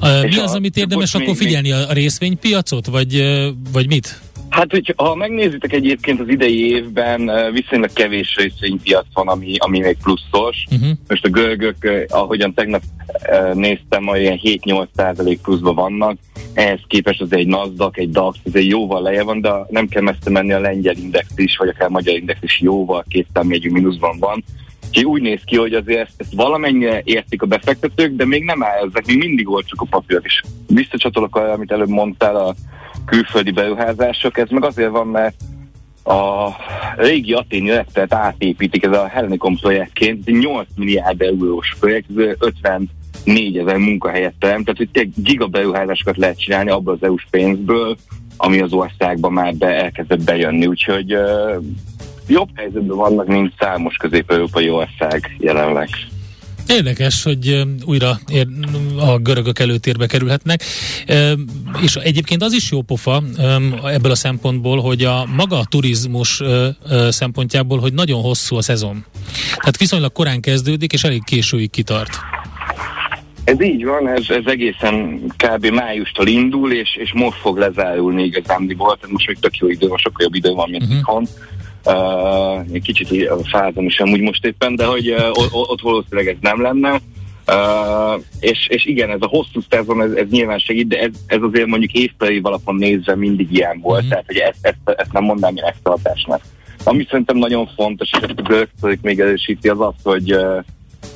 [0.00, 1.78] Uh, mi az, amit érdemes akkor figyelni, még...
[1.88, 3.22] a részvénypiacot, vagy,
[3.72, 4.20] vagy mit?
[4.52, 9.96] Hát, hogy ha megnézitek egyébként az idei évben, viszonylag kevés részvénypiac van, ami, ami még
[10.02, 10.64] pluszos.
[10.70, 10.88] Uh-huh.
[11.08, 11.76] Most a görögök,
[12.08, 12.82] ahogyan tegnap
[13.52, 16.18] néztem, olyan 7-8 százalék pluszban vannak.
[16.54, 20.02] Ehhez képest az egy NASDAQ, egy DAX, ez egy jóval leje van, de nem kell
[20.02, 23.70] messze menni a lengyel index is, vagy akár a magyar index is jóval két számjegyű
[23.70, 24.44] mínuszban van.
[24.88, 28.62] Úgyhogy úgy néz ki, hogy azért ezt, ezt valamennyire értik a befektetők, de még nem
[28.62, 30.24] áll ezek, még mindig olcsók a papírok.
[30.24, 32.54] És visszacsatolok arra, amit előbb mondtál, a
[33.04, 35.34] külföldi beruházások, ez meg azért van, mert
[36.04, 36.48] a
[36.96, 43.76] régi aténi repteret átépítik, ez a Hellenikon projektként, 8 milliárd eurós projekt, ez 54 ezer
[43.76, 47.96] munkahelyet teremt, tehát hogy gigaberuházásokat lehet csinálni abból az EU-s pénzből,
[48.36, 51.62] ami az országban már be, elkezdett bejönni, úgyhogy uh,
[52.28, 55.88] jobb helyzetben vannak, mint számos közép-európai ország jelenleg.
[56.68, 58.20] Érdekes, hogy újra
[58.98, 60.62] a görögök előtérbe kerülhetnek,
[61.82, 63.22] és egyébként az is jó pofa
[63.84, 66.42] ebből a szempontból, hogy a maga a turizmus
[67.08, 69.04] szempontjából, hogy nagyon hosszú a szezon.
[69.46, 72.10] Tehát viszonylag korán kezdődik, és elég későig kitart.
[73.44, 75.66] Ez így van, ez, ez egészen kb.
[75.66, 79.98] májustól indul, és, és most fog lezárulni igazándiból, tehát most még tök jó idő van,
[79.98, 80.98] sokkal jobb idő van, mint uh-huh.
[80.98, 81.26] itthon.
[81.84, 87.00] Uh, kicsit fázom is amúgy most éppen, de hogy uh, ott valószínűleg ez nem lenne.
[87.46, 91.42] Uh, és, és igen, ez a hosszú szezon, ez, ez nyilván segít, de ez, ez
[91.42, 94.08] azért mondjuk évpeli alapon nézve mindig ilyen volt, mm.
[94.08, 96.40] tehát hogy ezt, ezt, ezt nem mondanám ilyen extra hatásnak.
[96.84, 100.64] Ami szerintem nagyon fontos, és ezt a görög még erősíti, az az, hogy uh,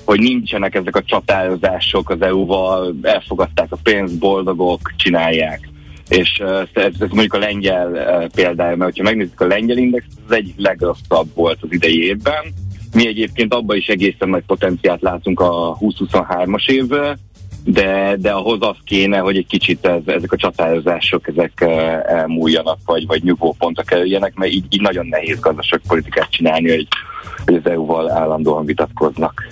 [0.05, 5.69] hogy nincsenek ezek a csatározások az EU-val, elfogadták a pénzt, boldogok, csinálják.
[6.09, 6.43] És
[6.73, 11.29] ez, ez mondjuk a lengyel példája, mert ha megnézzük a lengyel index, az egyik legrosszabb
[11.35, 12.45] volt az idei évben.
[12.95, 17.17] Mi egyébként abban is egészen nagy potenciát látunk a 2023-as évvel,
[17.65, 21.61] de, de ahhoz az kéne, hogy egy kicsit ez, ezek a csatározások ezek
[22.07, 26.89] elmúljanak, vagy, vagy nyugvópontra kerüljenek, mert így, így nagyon nehéz gazdaságpolitikát csinálni, hogy,
[27.45, 29.47] hogy az EU-val állandóan vitatkoznak.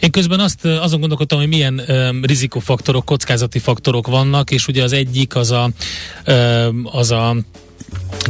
[0.00, 4.92] Én közben azt azon gondolkodtam, hogy milyen um, rizikofaktorok, kockázati faktorok vannak, és ugye az
[4.92, 5.70] egyik az a,
[6.26, 7.36] um, az a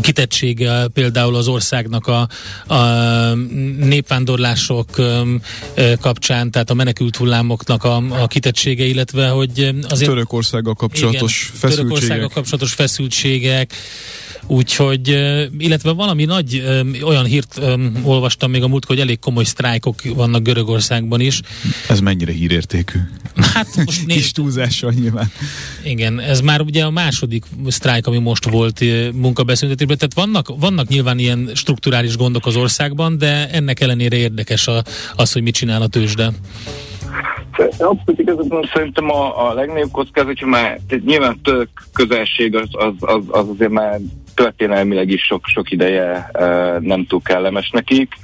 [0.01, 2.29] kitettsége például az országnak a,
[2.75, 3.35] a
[3.79, 4.89] népvándorlások
[6.01, 10.11] kapcsán, tehát a menekült hullámoknak a, a kitettsége, illetve hogy azért...
[10.11, 11.89] Törökországgal kapcsolatos igen, feszültségek.
[11.89, 13.75] Törökországgal kapcsolatos feszültségek,
[14.47, 15.09] Úgyhogy,
[15.59, 16.65] illetve valami nagy
[17.03, 17.61] olyan hírt
[18.03, 21.41] olvastam még a múlt, hogy elég komoly sztrájkok vannak Görögországban is.
[21.89, 22.99] Ez mennyire hírértékű?
[23.37, 24.21] Hát most nézd.
[24.21, 25.33] Kis túlzással nyilván.
[25.85, 28.81] Igen, ez már ugye a második sztrájk, ami most volt
[29.41, 34.83] munkabeszüntetésben, tehát vannak, vannak nyilván ilyen strukturális gondok az országban, de ennek ellenére érdekes a,
[35.17, 36.31] az, hogy mit csinál a tőzsde.
[37.79, 43.23] Abszolút igazad szerintem a, a legnagyobb kockázat, hogy már nyilván tök közelség az, az, az,
[43.29, 43.99] az azért már
[44.35, 48.15] történelmileg is sok, sok ideje uh, nem túl kellemes nekik,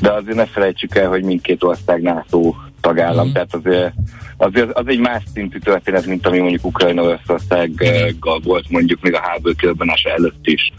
[0.00, 3.32] de azért ne felejtsük el, hogy mindkét ország NATO tagállam, mm.
[3.32, 3.92] tehát azért,
[4.36, 9.20] azért az egy más szintű történet, mint ami mondjuk Ukrajna Oroszországgal volt mondjuk még a
[9.22, 10.72] háború kirobbanása előtt is.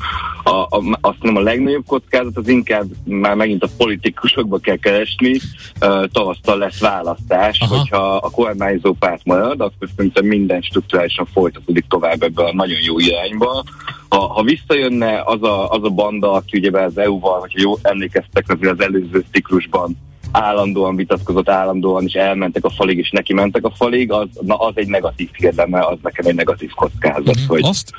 [0.43, 5.39] A, a, azt nem a legnagyobb kockázat, az inkább már megint a politikusokba kell keresni,
[5.81, 7.77] uh, tavasztal lesz választás, Aha.
[7.77, 12.99] hogyha a kormányzó párt marad, akkor szerintem minden strukturálisan folytatódik tovább ebbe a nagyon jó
[12.99, 13.63] irányba.
[14.09, 18.45] Ha, ha visszajönne az a, az a banda, aki ugye az EU-val, hogyha jó emlékeztek
[18.47, 19.97] azért az előző ciklusban
[20.33, 24.73] állandóan vitatkozott, állandóan is elmentek a falig, és neki mentek a falig, az, na, az
[24.75, 27.39] egy negatív hiedelme, az nekem egy negatív kockázat.
[27.39, 27.47] Mm.
[27.47, 27.91] Hogy, azt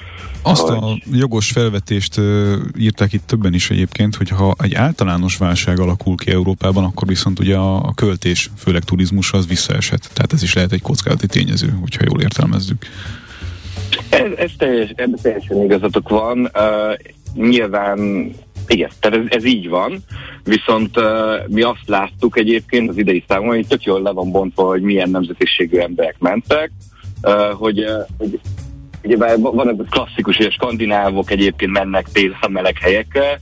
[0.42, 0.78] azt hogy...
[0.78, 6.16] a jogos felvetést uh, írták itt többen is egyébként, hogy ha egy általános válság alakul
[6.16, 10.10] ki Európában, akkor viszont ugye a, a költés, főleg turizmus az visszaesett.
[10.12, 12.86] Tehát ez is lehet egy kockázati tényező, hogyha jól értelmezzük.
[14.08, 16.38] Ez, ez teljes, ebben teljesen igazatok van.
[16.38, 18.30] Uh, nyilván
[18.66, 19.98] igen, tehát ez, ez így van,
[20.44, 24.66] viszont uh, mi azt láttuk egyébként az idei számon, hogy tök jól le van bontva,
[24.66, 26.70] hogy milyen nemzetiségű emberek mentek,
[27.22, 28.40] uh, hogy, uh, hogy
[29.02, 33.40] ugye van ez a klasszikus, hogy a skandinávok egyébként mennek tél meleg helyekre,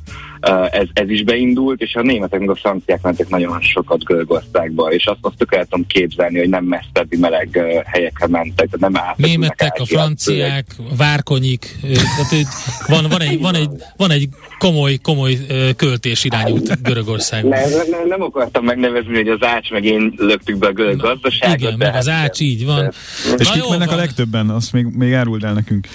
[0.70, 5.06] ez, ez is beindult, és a németek meg a franciák mentek nagyon sokat Görögországba, és
[5.06, 9.16] azt, azt tudom képzelni, hogy nem messzebbi meleg helyekre mentek, tehát nem át.
[9.16, 12.46] Németek, a franciák, a várkonyik, tehát
[12.86, 14.28] van, van, egy, van, egy, van egy
[14.58, 15.38] komoly, komoly
[15.76, 17.50] költés irányult Görögországban.
[17.50, 21.60] Nem, nem, nem akartam megnevezni, hogy az Ács meg én löktük be a görög gazdaságot.
[21.60, 22.84] Igen, meg az Ács így van.
[22.84, 23.98] De, és kik mennek van.
[23.98, 24.50] a legtöbben?
[24.50, 25.86] Azt még, még áruld el nekünk.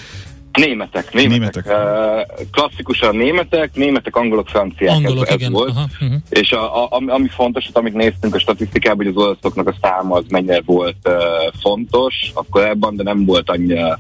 [0.52, 1.40] Németek, németek.
[1.40, 1.66] németek.
[1.66, 4.96] Uh, klasszikusan németek, németek, angolok, franciák.
[4.96, 5.52] Angolok, ez, ez igen.
[5.52, 5.70] Volt.
[5.70, 6.20] Aha, uh-huh.
[6.30, 10.24] És a, a, ami fontos, amit néztünk a statisztikában, hogy az olaszoknak a száma az
[10.30, 11.14] mennyire volt uh,
[11.62, 14.00] fontos, akkor ebben, de nem volt annyira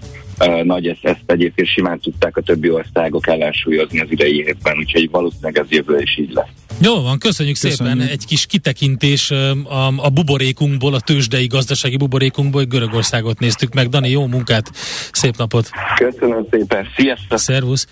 [0.64, 5.58] nagy, ezt, ezt egyébként simán tudták a többi országok ellensúlyozni az idei évben, úgyhogy valószínűleg
[5.58, 6.48] ez jövő is így lesz.
[6.82, 8.00] Jó van, köszönjük, köszönjük.
[8.00, 8.12] szépen.
[8.12, 13.90] Egy kis kitekintés a, a buborékunkból, a tőzsdei gazdasági buborékunkból, hogy Görögországot néztük meg.
[13.90, 14.72] Dani, jó munkát,
[15.12, 15.70] Szép napot!
[15.96, 17.38] Köszönöm szépen, sziasztok!
[17.38, 17.88] Szervusz!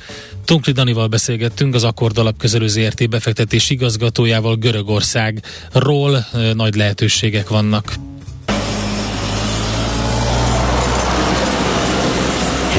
[0.46, 6.26] Tunkli Danival beszélgettünk, az Akkord Alapkezelő ZRT befektetés igazgatójával Görögországról.
[6.54, 7.94] Nagy lehetőségek vannak.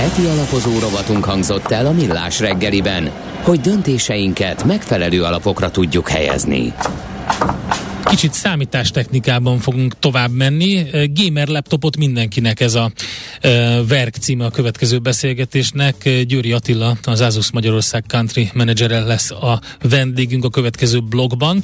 [0.06, 3.10] Heti alapozó rovatunk hangzott el a Millás reggeliben,
[3.42, 6.72] hogy döntéseinket megfelelő alapokra tudjuk helyezni.
[8.04, 10.86] Kicsit számítástechnikában fogunk tovább menni.
[11.14, 12.90] Gamer laptopot mindenkinek ez a
[13.88, 16.24] Verk címe a következő beszélgetésnek.
[16.26, 21.60] Győri Attila, az Asus Magyarország Country Manager lesz a vendégünk a következő blogban.